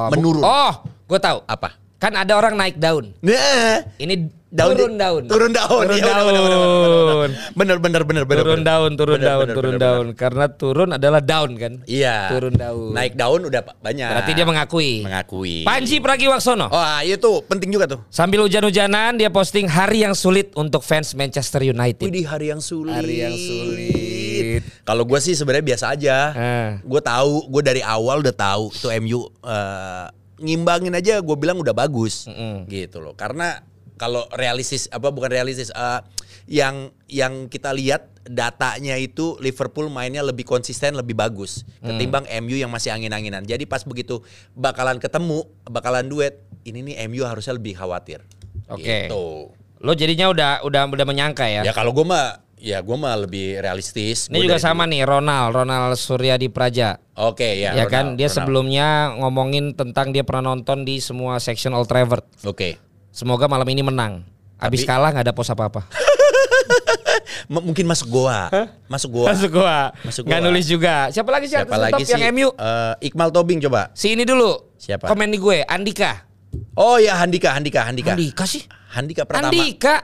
Bu- 0.08 0.16
Menurun. 0.16 0.44
Oh, 0.44 0.74
gue 1.06 1.20
tahu. 1.20 1.44
Apa? 1.46 1.76
Kan 2.00 2.16
ada 2.16 2.36
orang 2.36 2.56
naik 2.56 2.76
daun. 2.78 3.12
Nah, 3.20 3.84
Ini 3.96 4.28
Daun 4.54 4.78
turun 4.78 4.94
di- 4.94 5.02
daun. 5.02 5.24
turun 5.26 5.50
daun. 5.50 5.82
Turun 5.82 5.98
Iya, 5.98 6.06
benar, 6.06 6.24
benar, 6.30 6.46
daun. 6.46 7.32
bener 7.58 7.78
bener 7.82 8.02
bener 8.06 8.24
bener. 8.24 8.44
Turun 8.46 8.62
daun, 8.62 8.92
turun 8.94 9.18
daun, 9.18 9.48
turun 9.50 9.76
daun. 9.76 10.08
Karena 10.14 10.46
turun 10.46 10.90
adalah 10.94 11.20
daun 11.20 11.58
kan. 11.58 11.74
Iya. 11.84 12.30
Turun 12.30 12.54
daun. 12.54 12.94
Naik 12.94 13.18
daun 13.18 13.42
udah 13.44 13.66
banyak. 13.82 14.06
Berarti 14.06 14.32
dia 14.32 14.46
mengakui. 14.46 15.02
mengakui. 15.02 15.66
Panji 15.66 15.98
Pragiwaksono. 15.98 16.70
Oh, 16.70 16.86
iya 17.02 17.18
tuh 17.18 17.42
penting 17.44 17.74
juga 17.74 17.90
tuh. 17.90 18.06
Sambil 18.08 18.46
hujan-hujanan 18.46 19.18
dia 19.18 19.34
posting 19.34 19.66
hari 19.66 20.06
yang 20.06 20.14
sulit 20.14 20.54
untuk 20.54 20.86
fans 20.86 21.18
Manchester 21.18 21.66
United. 21.66 22.06
Widih 22.06 22.30
hari 22.30 22.54
yang 22.54 22.62
sulit. 22.62 22.94
Hari 22.94 23.16
yang 23.20 23.34
sulit. 23.34 24.62
Kalau 24.84 25.02
gue 25.02 25.18
sih 25.18 25.34
sebenarnya 25.34 25.66
biasa 25.66 25.86
aja. 25.90 26.16
Eh. 26.32 26.70
Gue 26.84 27.02
tahu, 27.02 27.50
gue 27.50 27.62
dari 27.64 27.82
awal 27.82 28.22
udah 28.22 28.32
tahu 28.32 28.70
tuh 28.72 28.94
MU 28.96 29.26
eh, 29.42 30.06
ngimbangin 30.38 30.94
aja. 30.94 31.18
Gue 31.20 31.34
bilang 31.34 31.58
udah 31.58 31.72
bagus, 31.72 32.30
Mm-mm. 32.30 32.68
gitu 32.68 33.02
loh. 33.02 33.18
Karena 33.18 33.58
kalau 33.98 34.26
realistis 34.34 34.90
apa 34.90 35.14
bukan 35.14 35.30
realistis, 35.30 35.70
eh, 35.74 36.02
yang 36.48 36.92
yang 37.08 37.48
kita 37.48 37.72
lihat 37.72 38.12
datanya 38.28 38.96
itu 38.96 39.36
Liverpool 39.40 39.92
mainnya 39.92 40.24
lebih 40.24 40.48
konsisten, 40.48 40.96
lebih 40.96 41.16
bagus 41.16 41.68
ketimbang 41.84 42.24
MU 42.44 42.56
yang 42.56 42.72
masih 42.72 42.96
angin-anginan. 42.96 43.44
Jadi 43.44 43.68
pas 43.68 43.84
begitu 43.84 44.24
bakalan 44.56 45.00
ketemu, 45.00 45.44
bakalan 45.68 46.08
duet, 46.08 46.40
ini 46.64 46.84
nih 46.84 46.96
MU 47.12 47.24
harusnya 47.28 47.56
lebih 47.56 47.76
khawatir. 47.76 48.24
Oke. 48.72 49.08
Gitu. 49.08 49.52
Lo 49.84 49.92
jadinya 49.92 50.32
udah 50.32 50.52
udah 50.64 50.88
udah 50.88 51.06
menyangka 51.08 51.48
ya. 51.48 51.68
Ya 51.68 51.76
kalau 51.76 51.92
gue 51.92 52.08
mah 52.08 52.40
ya 52.64 52.80
gue 52.80 52.96
mah 52.96 53.16
lebih 53.20 53.60
realistis. 53.60 54.32
Ini 54.32 54.40
Gua 54.40 54.56
juga 54.56 54.58
sama 54.64 54.88
nih 54.88 55.04
Ronald, 55.04 55.52
Ronald 55.52 56.00
Suryadi 56.00 56.48
Praja. 56.48 56.96
Oke 57.20 57.60
ya. 57.60 57.76
Ya, 57.76 57.84
Ronald, 57.84 57.92
kan 57.92 58.06
dia 58.16 58.32
Ronald. 58.32 58.36
sebelumnya 58.40 58.88
ngomongin 59.20 59.76
tentang 59.76 60.16
dia 60.16 60.24
pernah 60.24 60.56
nonton 60.56 60.88
di 60.88 61.04
semua 61.04 61.44
section 61.44 61.76
Old 61.76 61.92
Trafford. 61.92 62.24
Oke. 62.48 62.80
Semoga 63.14 63.46
malam 63.46 63.70
ini 63.70 63.86
menang. 63.86 64.26
Abis 64.58 64.82
Tapi- 64.82 64.90
kalah 64.90 65.10
nggak 65.14 65.26
ada 65.30 65.34
pos 65.36 65.46
apa-apa. 65.48 65.86
Mungkin 67.54 67.86
masuk 67.86 68.08
goa. 68.10 68.48
Masuk 68.90 69.22
goa. 69.22 69.28
Masuk 69.30 69.52
gua. 69.54 69.92
Masuk 70.02 70.24
Nggak 70.26 70.40
gua. 70.40 70.48
nulis 70.50 70.66
juga. 70.66 70.96
Siapa 71.12 71.30
lagi 71.30 71.46
sih 71.46 71.56
Siapa 71.60 71.76
lagi 71.76 71.94
top 71.94 72.08
sih? 72.08 72.16
yang 72.16 72.34
MU? 72.34 72.50
Eh, 72.50 72.94
Iqmal 73.12 73.30
Tobing 73.30 73.60
coba. 73.62 73.92
Si 73.94 74.16
ini 74.16 74.24
dulu. 74.24 74.74
Siapa? 74.80 75.06
Komen 75.06 75.30
di 75.30 75.38
gue, 75.38 75.62
Andika. 75.64 76.26
Oh 76.74 76.98
ya 76.98 77.16
Handika, 77.16 77.54
Handika, 77.54 77.86
Handika. 77.86 78.16
Andika 78.16 78.44
sih? 78.44 78.64
Handika 78.92 79.24
pertama. 79.24 79.52
Andika. 79.52 79.96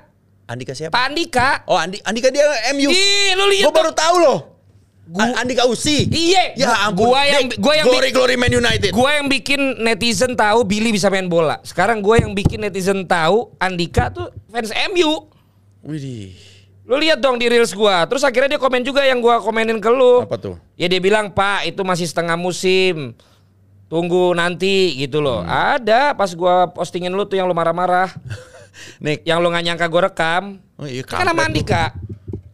Andika 0.45 0.73
siapa? 0.73 0.93
Pak 0.93 1.03
Andika. 1.05 1.47
Oh 1.65 1.77
Andi, 1.77 1.97
Andika 2.01 2.29
dia 2.29 2.45
MU. 2.73 2.89
Ih, 2.89 3.33
lu 3.33 3.45
lihat 3.49 3.65
Gue 3.65 3.73
baru 3.73 3.91
tahu 3.91 4.15
loh. 4.19 4.39
Gua- 5.09 5.33
Andika 5.35 5.65
Usi. 5.65 6.05
Iya, 6.05 6.53
Ya 6.53 6.69
gua- 6.69 6.81
ampun. 6.85 7.05
gua 7.09 7.21
yang- 7.25 7.49
Nih, 7.49 7.57
gua 7.57 7.73
yang 7.73 7.85
glory 7.89 8.09
glory 8.13 8.35
Man 8.37 8.53
United. 8.53 8.93
Gue 8.93 9.09
yang 9.09 9.25
bikin 9.25 9.81
netizen 9.81 10.37
tahu 10.37 10.61
Billy 10.61 10.93
bisa 10.93 11.09
main 11.09 11.25
bola. 11.25 11.57
Sekarang 11.65 11.97
gue 11.97 12.15
yang 12.15 12.37
bikin 12.37 12.61
netizen 12.61 13.03
tahu 13.03 13.49
Andika 13.57 14.13
tuh 14.13 14.29
fans 14.47 14.69
MU. 14.93 15.25
Widih. 15.81 16.37
Lu 16.85 16.97
lihat 16.97 17.17
dong 17.17 17.37
di 17.37 17.45
reels 17.45 17.69
gua. 17.71 18.05
Terus 18.05 18.21
akhirnya 18.21 18.53
dia 18.53 18.61
komen 18.61 18.81
juga 18.81 19.01
yang 19.01 19.17
gua 19.17 19.37
komenin 19.39 19.77
ke 19.77 19.89
lu. 19.89 20.25
Apa 20.25 20.37
tuh? 20.37 20.55
Ya 20.73 20.85
dia 20.85 20.97
bilang, 20.97 21.29
"Pak, 21.29 21.65
itu 21.65 21.81
masih 21.81 22.05
setengah 22.05 22.33
musim. 22.33 23.13
Tunggu 23.85 24.33
nanti 24.33 24.93
gitu 24.95 25.21
loh." 25.21 25.41
Hmm. 25.41 25.77
Ada 25.77 26.13
pas 26.13 26.29
gua 26.33 26.69
postingin 26.69 27.09
lu 27.09 27.25
tuh 27.25 27.37
yang 27.37 27.45
lu 27.45 27.53
marah-marah. 27.53 28.13
Nick. 29.03 29.21
yang 29.21 29.37
lu 29.37 29.49
gak 29.49 29.61
nyangka 29.61 29.85
gua 29.85 30.01
rekam. 30.05 30.57
Oh 30.77 30.85
iya 30.85 31.01
Kan 31.01 31.25
lu. 31.25 31.33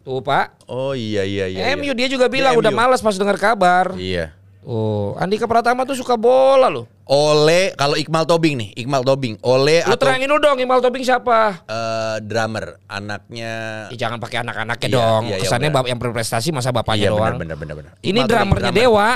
Tuh, 0.05 0.21
Pak. 0.21 0.61
Oh 0.65 0.93
iya 0.93 1.25
iya 1.25 1.49
iya. 1.49 1.73
MU 1.73 1.81
iya. 1.83 1.93
dia 1.95 2.07
juga 2.07 2.29
bilang 2.29 2.53
Dia 2.53 2.61
udah 2.61 2.69
MU. 2.69 2.77
malas 2.77 3.01
pas 3.01 3.17
dengar 3.17 3.35
kabar. 3.35 3.97
Iya. 3.97 4.37
Oh, 4.61 5.13
Andika 5.17 5.45
Pratama 5.45 5.81
tuh 5.81 5.93
suka 5.93 6.13
bola 6.13 6.69
loh. 6.69 6.85
Oleh 7.05 7.69
kalau 7.73 7.93
Iqmal 7.93 8.25
Tobing 8.25 8.53
nih, 8.55 8.69
Iqmal 8.75 9.01
Tobing. 9.01 9.37
Oleh 9.41 9.81
Lu 9.81 9.93
atau 9.93 10.09
terangin 10.09 10.25
lu 10.25 10.37
dong 10.37 10.57
Iqbal 10.57 10.81
Tobing 10.81 11.01
siapa? 11.01 11.61
eh, 11.63 12.17
drummer, 12.21 12.81
anaknya 12.87 13.53
Ya, 13.89 13.97
jangan 13.99 14.17
pakai 14.17 14.41
anak-anaknya 14.41 14.89
Iya, 14.89 14.97
dong. 14.97 15.23
iya, 15.23 15.35
iya, 15.35 15.41
Kesannya 15.41 15.69
yang 15.85 16.01
berprestasi 16.01 16.49
masa 16.49 16.69
bapaknya 16.69 17.09
Iya 17.09 17.13
doang. 17.13 17.37
benar 17.37 17.37
benar 17.37 17.57
benar 17.57 17.75
benar. 17.77 17.91
Ini 18.01 18.19
drummernya 18.25 18.69
drummer. 18.69 18.81
Dewa. 18.81 19.09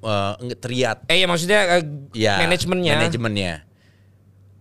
Eh, 0.00 0.32
nge- 0.48 0.58
Triat. 0.58 0.98
Eh 1.06 1.16
ya 1.20 1.26
maksudnya 1.28 1.60
eh, 1.76 1.82
Ya, 2.12 2.34
manajemennya. 2.40 2.94
Manajemennya. 2.96 3.52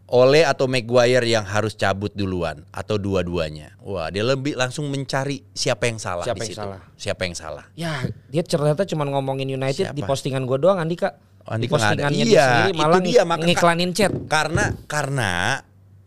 Oleh 0.09 0.41
atau 0.41 0.65
Maguire 0.65 1.21
yang 1.21 1.45
harus 1.45 1.77
cabut 1.77 2.09
duluan 2.11 2.65
atau 2.73 2.97
dua-duanya. 2.97 3.77
Wah, 3.79 4.09
dia 4.09 4.25
lebih 4.25 4.57
langsung 4.57 4.89
mencari 4.89 5.45
siapa 5.53 5.85
yang 5.85 6.01
salah 6.01 6.25
Siapa 6.25 6.41
di 6.41 6.41
yang 6.41 6.49
situ. 6.49 6.61
salah. 6.65 6.81
Siapa 6.97 7.21
yang 7.23 7.35
salah? 7.37 7.65
Ya, 7.77 7.93
dia 8.25 8.41
ternyata 8.41 8.89
cuma 8.89 9.05
ngomongin 9.05 9.45
United 9.45 9.93
Siapa? 9.93 9.93
di 9.93 10.01
postingan 10.01 10.49
gua 10.49 10.57
doang 10.57 10.81
Andika. 10.81 11.13
Oh, 11.45 11.53
di 11.53 11.69
Andika 11.69 11.77
ada. 11.77 11.81
postingannya 12.01 12.17
Iya, 12.19 12.25
dia 12.25 12.41
sendiri 12.41 12.71
malah 12.75 13.01
dia, 13.05 13.21
maka- 13.21 13.45
ngiklanin 13.45 13.91
chat. 13.93 14.09
Karena 14.25 14.73
karena 14.85 15.31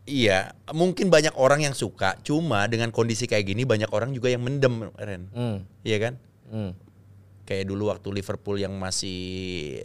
iya, 0.02 0.50
mungkin 0.74 1.06
banyak 1.06 1.38
orang 1.38 1.62
yang 1.62 1.72
suka, 1.72 2.18
cuma 2.20 2.66
dengan 2.66 2.90
kondisi 2.90 3.30
kayak 3.30 3.46
gini 3.46 3.62
banyak 3.62 3.86
orang 3.94 4.10
juga 4.10 4.26
yang 4.28 4.42
mendem, 4.42 4.90
Ren. 4.98 5.30
Hmm. 5.30 5.62
Iya 5.86 5.98
kan? 6.02 6.14
Hmm. 6.50 6.74
Kayak 7.46 7.70
dulu 7.70 7.86
waktu 7.86 8.08
Liverpool 8.10 8.58
yang 8.58 8.74
masih 8.74 9.18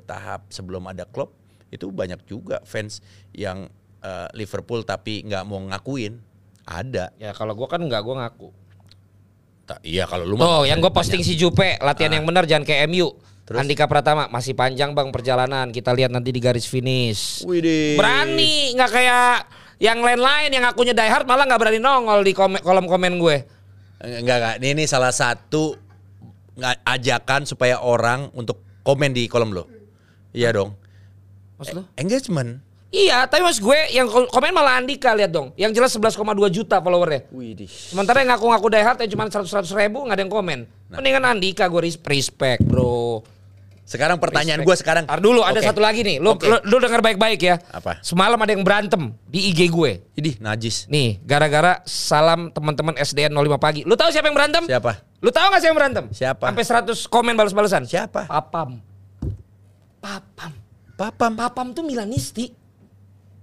tahap 0.06 0.50
sebelum 0.50 0.90
ada 0.90 1.06
klub, 1.06 1.38
itu 1.70 1.86
banyak 1.88 2.26
juga 2.26 2.66
fans 2.66 3.06
yang 3.30 3.70
eh, 4.04 4.28
Liverpool 4.36 4.84
tapi 4.84 5.26
nggak 5.26 5.44
mau 5.48 5.62
ngakuin. 5.62 6.20
Ada. 6.68 7.16
Ya 7.16 7.32
kalau 7.32 7.56
gua 7.56 7.72
kan 7.72 7.80
enggak 7.80 8.04
gua 8.04 8.26
ngaku. 8.28 8.50
Ta- 9.68 9.84
iya 9.84 10.08
kalau 10.08 10.24
lu 10.24 10.40
Tuh, 10.40 10.64
yang 10.64 10.80
gue 10.80 10.92
posting 10.96 11.20
si 11.28 11.36
Jupe, 11.36 11.76
latihan 11.84 12.16
yang 12.16 12.24
benar 12.24 12.48
jangan 12.48 12.64
kayak 12.64 12.88
MU. 12.88 13.12
Ah. 13.12 13.12
Terus? 13.48 13.60
Andika 13.64 13.88
Pratama 13.88 14.28
masih 14.28 14.56
panjang 14.56 14.92
bang 14.92 15.08
perjalanan. 15.12 15.72
Kita 15.72 15.92
lihat 15.92 16.12
nanti 16.12 16.32
di 16.32 16.40
garis 16.40 16.68
finish. 16.68 17.44
Widih. 17.44 18.00
Berani, 18.00 18.76
nggak 18.76 18.92
kayak 18.92 19.32
yang 19.80 20.00
lain-lain 20.04 20.52
yang 20.52 20.68
akunya 20.68 20.92
die 20.92 21.08
hard 21.08 21.24
malah 21.24 21.48
nggak 21.48 21.60
berani 21.60 21.80
nongol 21.80 22.24
di 22.28 22.36
komen- 22.36 22.64
kolom 22.64 22.88
komen 22.88 23.16
gue. 23.20 23.38
Enggak 24.04 24.38
enggak, 24.40 24.54
ini, 24.60 24.68
ini 24.76 24.84
salah 24.84 25.12
satu 25.16 25.80
ajakan 26.84 27.48
supaya 27.48 27.80
orang 27.80 28.32
untuk 28.36 28.64
komen 28.84 29.16
di 29.16 29.32
kolom 29.32 29.56
lo. 29.56 29.64
Iya 30.36 30.52
dong. 30.52 30.76
Maksud 31.60 31.76
lu? 31.76 31.84
Engagement. 31.96 32.67
Iya, 32.88 33.28
tapi 33.28 33.44
mas 33.44 33.60
gue 33.60 33.76
yang 33.92 34.08
ko- 34.08 34.32
komen 34.32 34.56
malah 34.56 34.80
Andika 34.80 35.12
lihat 35.12 35.28
dong. 35.28 35.52
Yang 35.60 35.72
jelas 35.76 35.92
11,2 35.92 36.24
juta 36.48 36.80
followernya. 36.80 37.28
Widih. 37.30 37.68
Sementara 37.68 38.24
yang 38.24 38.32
ngaku-ngaku 38.32 38.68
die 38.72 38.80
hard 38.80 39.00
yang 39.04 39.12
cuma 39.12 39.24
100 39.28 39.44
ribu 39.76 40.08
nggak 40.08 40.16
ada 40.16 40.24
yang 40.24 40.32
komen. 40.32 40.60
Nah. 40.88 40.98
Mendingan 40.98 41.24
Andika 41.28 41.68
gue 41.68 41.82
res- 41.84 42.00
respect 42.00 42.64
bro. 42.64 43.20
Sekarang 43.84 44.20
pertanyaan 44.20 44.64
gue 44.64 44.76
sekarang. 44.76 45.04
Ntar 45.08 45.20
dulu 45.20 45.44
ada 45.44 45.56
Oke. 45.56 45.68
satu 45.68 45.80
lagi 45.80 46.04
nih. 46.04 46.20
Lu, 46.20 46.36
Oke. 46.36 46.44
lu, 46.44 46.60
lu 46.64 46.76
denger 46.78 47.00
baik-baik 47.00 47.40
ya. 47.40 47.56
Apa? 47.72 48.00
Semalam 48.00 48.36
ada 48.36 48.52
yang 48.52 48.64
berantem 48.64 49.16
di 49.24 49.48
IG 49.48 49.68
gue. 49.68 50.04
Idih, 50.12 50.36
najis. 50.40 50.88
Nih, 50.88 51.24
gara-gara 51.24 51.80
salam 51.84 52.52
teman-teman 52.52 52.96
SDN 52.96 53.32
05 53.32 53.56
pagi. 53.58 53.82
Lu 53.84 53.96
tahu 53.96 54.12
siapa 54.12 54.28
yang 54.28 54.36
berantem? 54.36 54.64
Siapa? 54.64 54.92
Lu 55.20 55.32
tahu 55.32 55.46
gak 55.50 55.60
siapa 55.60 55.72
yang 55.72 55.80
berantem? 55.80 56.06
Siapa? 56.12 56.46
Sampai 56.52 56.64
100 56.64 57.08
komen 57.08 57.34
balas-balasan. 57.34 57.84
Siapa? 57.84 58.28
Papam. 58.28 58.80
Papam. 60.00 60.52
Papam. 60.94 61.32
Papam 61.34 61.68
tuh 61.72 61.84
Milanisti. 61.84 62.67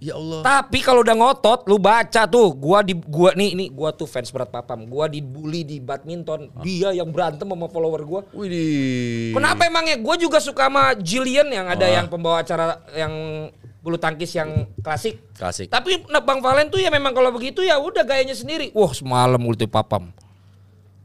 Ya 0.04 0.20
Allah. 0.20 0.44
Tapi 0.44 0.84
kalau 0.84 1.00
udah 1.00 1.16
ngotot, 1.16 1.64
lu 1.64 1.80
baca 1.80 2.28
tuh, 2.28 2.52
gua 2.52 2.84
di 2.84 2.92
gua 2.92 3.32
nih 3.32 3.56
ini 3.56 3.64
gua 3.72 3.88
tuh 3.88 4.04
fans 4.04 4.28
berat 4.28 4.52
Papam. 4.52 4.84
Gua 4.84 5.08
dibully 5.08 5.64
di 5.64 5.80
badminton. 5.80 6.52
Dia 6.60 6.92
yang 6.92 7.08
berantem 7.08 7.48
sama 7.48 7.72
follower 7.72 8.04
gua. 8.04 8.20
Widih. 8.36 9.32
Kenapa 9.32 9.64
emangnya? 9.64 9.96
Gua 9.96 10.20
juga 10.20 10.44
suka 10.44 10.68
sama 10.68 10.92
Jillian 10.92 11.48
yang 11.48 11.72
ada 11.72 11.88
Oh. 11.88 11.94
yang 11.96 12.06
pembawa 12.12 12.44
acara 12.44 12.84
yang 12.92 13.12
bulu 13.80 13.96
tangkis 13.96 14.32
yang 14.36 14.68
klasik. 14.84 15.24
Klasik. 15.36 15.72
Tapi 15.72 16.04
Bang 16.24 16.44
Valen 16.44 16.68
tuh 16.68 16.80
ya 16.80 16.92
memang 16.92 17.16
kalau 17.16 17.32
begitu 17.32 17.64
ya 17.64 17.80
udah 17.80 18.04
gayanya 18.04 18.36
sendiri. 18.36 18.72
Wah, 18.76 18.92
semalam 18.92 19.40
multi 19.40 19.64
papam. 19.64 20.12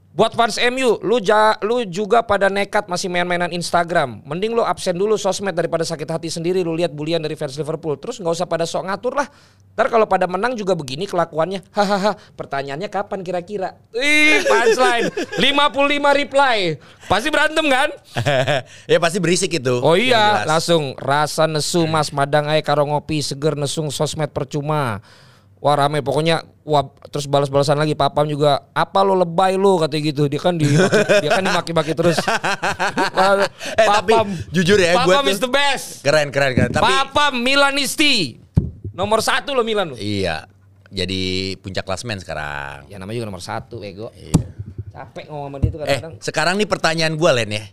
Buat 0.09 0.33
fans 0.33 0.57
MU, 0.73 0.97
lu 1.05 1.21
ja, 1.21 1.53
lu 1.61 1.85
juga 1.85 2.25
pada 2.25 2.49
nekat 2.49 2.89
masih 2.89 3.05
main-mainan 3.13 3.53
Instagram. 3.53 4.25
Mending 4.25 4.57
lu 4.57 4.65
absen 4.65 4.97
dulu 4.97 5.13
sosmed 5.21 5.53
daripada 5.53 5.85
sakit 5.85 6.09
hati 6.09 6.33
sendiri 6.33 6.65
lu 6.65 6.73
lihat 6.73 6.89
bulian 6.89 7.21
dari 7.21 7.37
fans 7.37 7.53
Liverpool. 7.53 7.93
Terus 7.93 8.17
nggak 8.17 8.33
usah 8.41 8.49
pada 8.49 8.65
sok 8.65 8.89
ngatur 8.89 9.13
lah. 9.13 9.29
Ntar 9.77 9.93
kalau 9.93 10.09
pada 10.09 10.25
menang 10.25 10.57
juga 10.57 10.73
begini 10.73 11.05
kelakuannya. 11.05 11.61
Hahaha. 11.69 12.17
Pertanyaannya 12.33 12.89
kapan 12.89 13.21
kira-kira? 13.21 13.77
Ih, 13.93 14.41
punchline. 14.49 15.13
55 15.77 16.21
reply. 16.25 16.57
Pasti 17.05 17.29
berantem 17.29 17.65
kan? 17.69 17.93
ya 18.91 18.97
pasti 18.97 19.21
berisik 19.21 19.61
itu. 19.61 19.77
Oh 19.77 19.93
iya, 19.93 20.41
langsung 20.49 20.97
rasa 20.97 21.45
nesu 21.45 21.85
Mas 21.85 22.09
Madang 22.09 22.49
ae 22.49 22.65
karo 22.65 22.81
ngopi 22.81 23.21
seger 23.21 23.53
nesung 23.53 23.93
sosmed 23.93 24.33
percuma. 24.33 25.05
Wah 25.59 25.75
rame 25.75 25.99
pokoknya 25.99 26.39
wah 26.63 26.81
terus 27.05 27.25
balas-balasan 27.25 27.75
lagi 27.75 27.91
papam 27.91 28.23
juga 28.23 28.63
apa 28.71 28.99
lo 29.01 29.11
lebay 29.13 29.53
lo 29.53 29.75
katanya 29.77 30.03
gitu 30.05 30.23
dia 30.25 30.39
kan 30.39 30.55
di 30.55 30.63
dia 30.63 31.29
kan 31.29 31.43
dimaki-maki 31.43 31.91
terus 31.91 32.15
Eh, 33.75 33.85
tapi 33.85 34.13
jujur 34.49 34.77
ya, 34.77 34.95
papam 34.95 35.21
tuh- 35.21 35.31
is 35.31 35.39
the 35.39 35.47
best 35.47 35.99
Keren 35.99 36.29
keren 36.29 36.51
keren. 36.53 36.71
Tapi 36.71 36.83
papam 36.85 37.33
Milanisti 37.37 38.39
nomor 38.91 39.19
satu 39.19 39.51
lo 39.51 39.61
Milan 39.61 39.91
lo 39.91 39.95
iya. 39.95 40.47
Jadi 40.87 41.53
puncak 41.57 41.83
klasmen 41.83 42.17
sekarang. 42.17 42.87
ya 42.87 42.97
namanya 42.97 43.19
juga 43.19 43.27
nomor 43.27 43.43
satu 43.43 43.79
ego 43.79 44.09
Iya. 44.11 44.47
capek 44.91 45.27
ngomong 45.27 45.47
sama 45.49 45.57
dia 45.57 45.69
tuh 45.69 45.77
Eh, 45.77 45.83
kadang-kadang 45.85 46.13
sekarang 46.19 46.53
nih 46.55 46.65
pertanyaan 46.65 47.13
gue 47.13 47.31
Len 47.33 47.51
ya. 47.51 47.63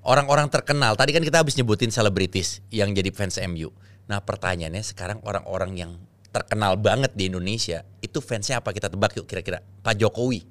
Orang-orang 0.00 0.48
terkenal, 0.48 0.94
tadi 0.94 1.10
kan 1.10 1.20
kita 1.20 1.38
habis 1.38 1.54
nyebutin 1.54 1.88
selebritis 1.88 2.60
yang 2.68 2.90
jadi 2.90 3.08
fans 3.08 3.36
MU. 3.42 3.72
Nah 4.06 4.18
pertanyaannya 4.18 4.80
sekarang 4.82 5.20
orang-orang 5.22 5.72
yang 5.76 5.92
terkenal 6.28 6.76
banget 6.76 7.12
di 7.16 7.26
Indonesia, 7.26 7.82
itu 7.98 8.20
fansnya 8.20 8.60
apa 8.60 8.70
kita 8.70 8.88
tebak 8.88 9.16
yuk 9.16 9.24
kira-kira? 9.24 9.64
Pak 9.82 9.96
Jokowi. 9.96 10.44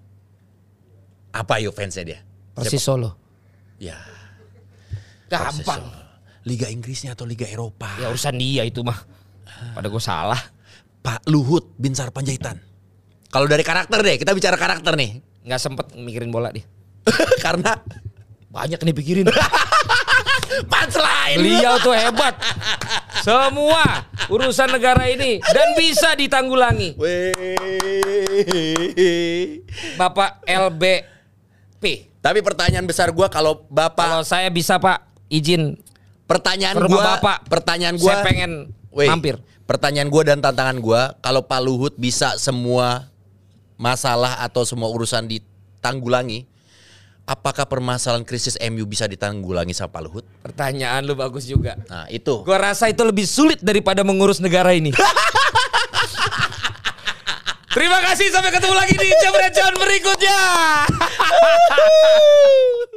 Apa 1.32 1.62
yuk 1.62 1.74
fansnya 1.74 2.04
dia? 2.04 2.20
Persis 2.58 2.82
Solo 2.82 3.14
Ya. 3.78 3.94
gampang 5.30 5.86
Liga 6.48 6.66
Inggrisnya 6.72 7.14
atau 7.14 7.28
Liga 7.28 7.46
Eropa? 7.46 7.92
ya 8.00 8.10
urusan 8.10 8.34
dia 8.40 8.64
itu 8.64 8.80
mah 8.82 8.98
pada 9.76 9.86
gue 9.86 10.00
salah 10.02 10.40
Pak 11.04 11.28
Luhut 11.30 11.76
Binsar 11.78 12.10
Panjaitan. 12.10 12.58
Kalau 13.28 13.46
dari 13.46 13.62
karakter 13.62 14.02
deh, 14.02 14.16
kita 14.18 14.32
bicara 14.34 14.56
karakter 14.56 14.96
nih. 14.96 15.20
nggak 15.46 15.62
sempet 15.62 15.86
mikirin 15.96 16.32
bola 16.32 16.52
dia 16.52 16.64
Karena 17.46 17.76
banyak 18.50 18.80
nih 18.82 18.96
pikirin. 18.96 19.26
Punchline. 20.72 21.38
Beliau 21.38 21.76
tuh 21.80 21.94
hebat. 21.94 22.34
Semua 23.28 24.08
urusan 24.32 24.72
negara 24.72 25.04
ini 25.12 25.44
dan 25.44 25.76
bisa 25.76 26.16
ditanggulangi. 26.16 26.96
Bapak 30.00 30.48
LBP. 30.48 31.84
Tapi 32.24 32.40
pertanyaan 32.40 32.88
besar 32.88 33.12
gua 33.12 33.28
kalau 33.28 33.68
Kalau 33.68 33.68
Bapak 33.68 34.24
saya 34.24 34.48
bisa 34.48 34.80
Pak 34.80 35.04
izin 35.28 35.76
pertanyaan 36.24 36.80
gua 36.88 37.20
Bapak. 37.20 37.52
pertanyaan 37.52 38.00
gua 38.00 38.16
Saya 38.16 38.24
pengen 38.24 38.52
Weh, 38.96 39.12
mampir. 39.12 39.36
Pertanyaan 39.68 40.08
gua 40.08 40.24
dan 40.24 40.40
tantangan 40.40 40.80
gua 40.80 41.12
kalau 41.20 41.44
Pak 41.44 41.60
Luhut 41.60 41.94
bisa 42.00 42.40
semua 42.40 43.12
masalah 43.76 44.40
atau 44.40 44.64
semua 44.64 44.88
urusan 44.88 45.28
ditanggulangi, 45.28 46.48
apakah 47.28 47.68
permasalahan 47.68 48.24
krisis 48.24 48.56
MU 48.72 48.88
bisa 48.88 49.04
ditanggulangi 49.06 49.76
sama 49.76 49.92
Pak 49.92 50.02
Luhut? 50.08 50.24
Pertanyaan 50.42 51.04
lu 51.04 51.14
bagus 51.14 51.44
juga. 51.44 51.76
Nah, 51.92 52.08
itu. 52.08 52.42
Gua 52.48 52.58
rasa 52.58 52.88
itu 52.88 53.04
lebih 53.04 53.28
sulit 53.28 53.60
daripada 53.60 54.02
mengurus 54.08 54.40
negara 54.40 54.72
ini. 54.72 54.96
Terima 57.78 58.02
kasih 58.02 58.34
sampai 58.34 58.50
ketemu 58.50 58.74
lagi 58.74 58.96
di 58.98 59.06
Jam 59.22 59.76
berikutnya. 59.78 60.40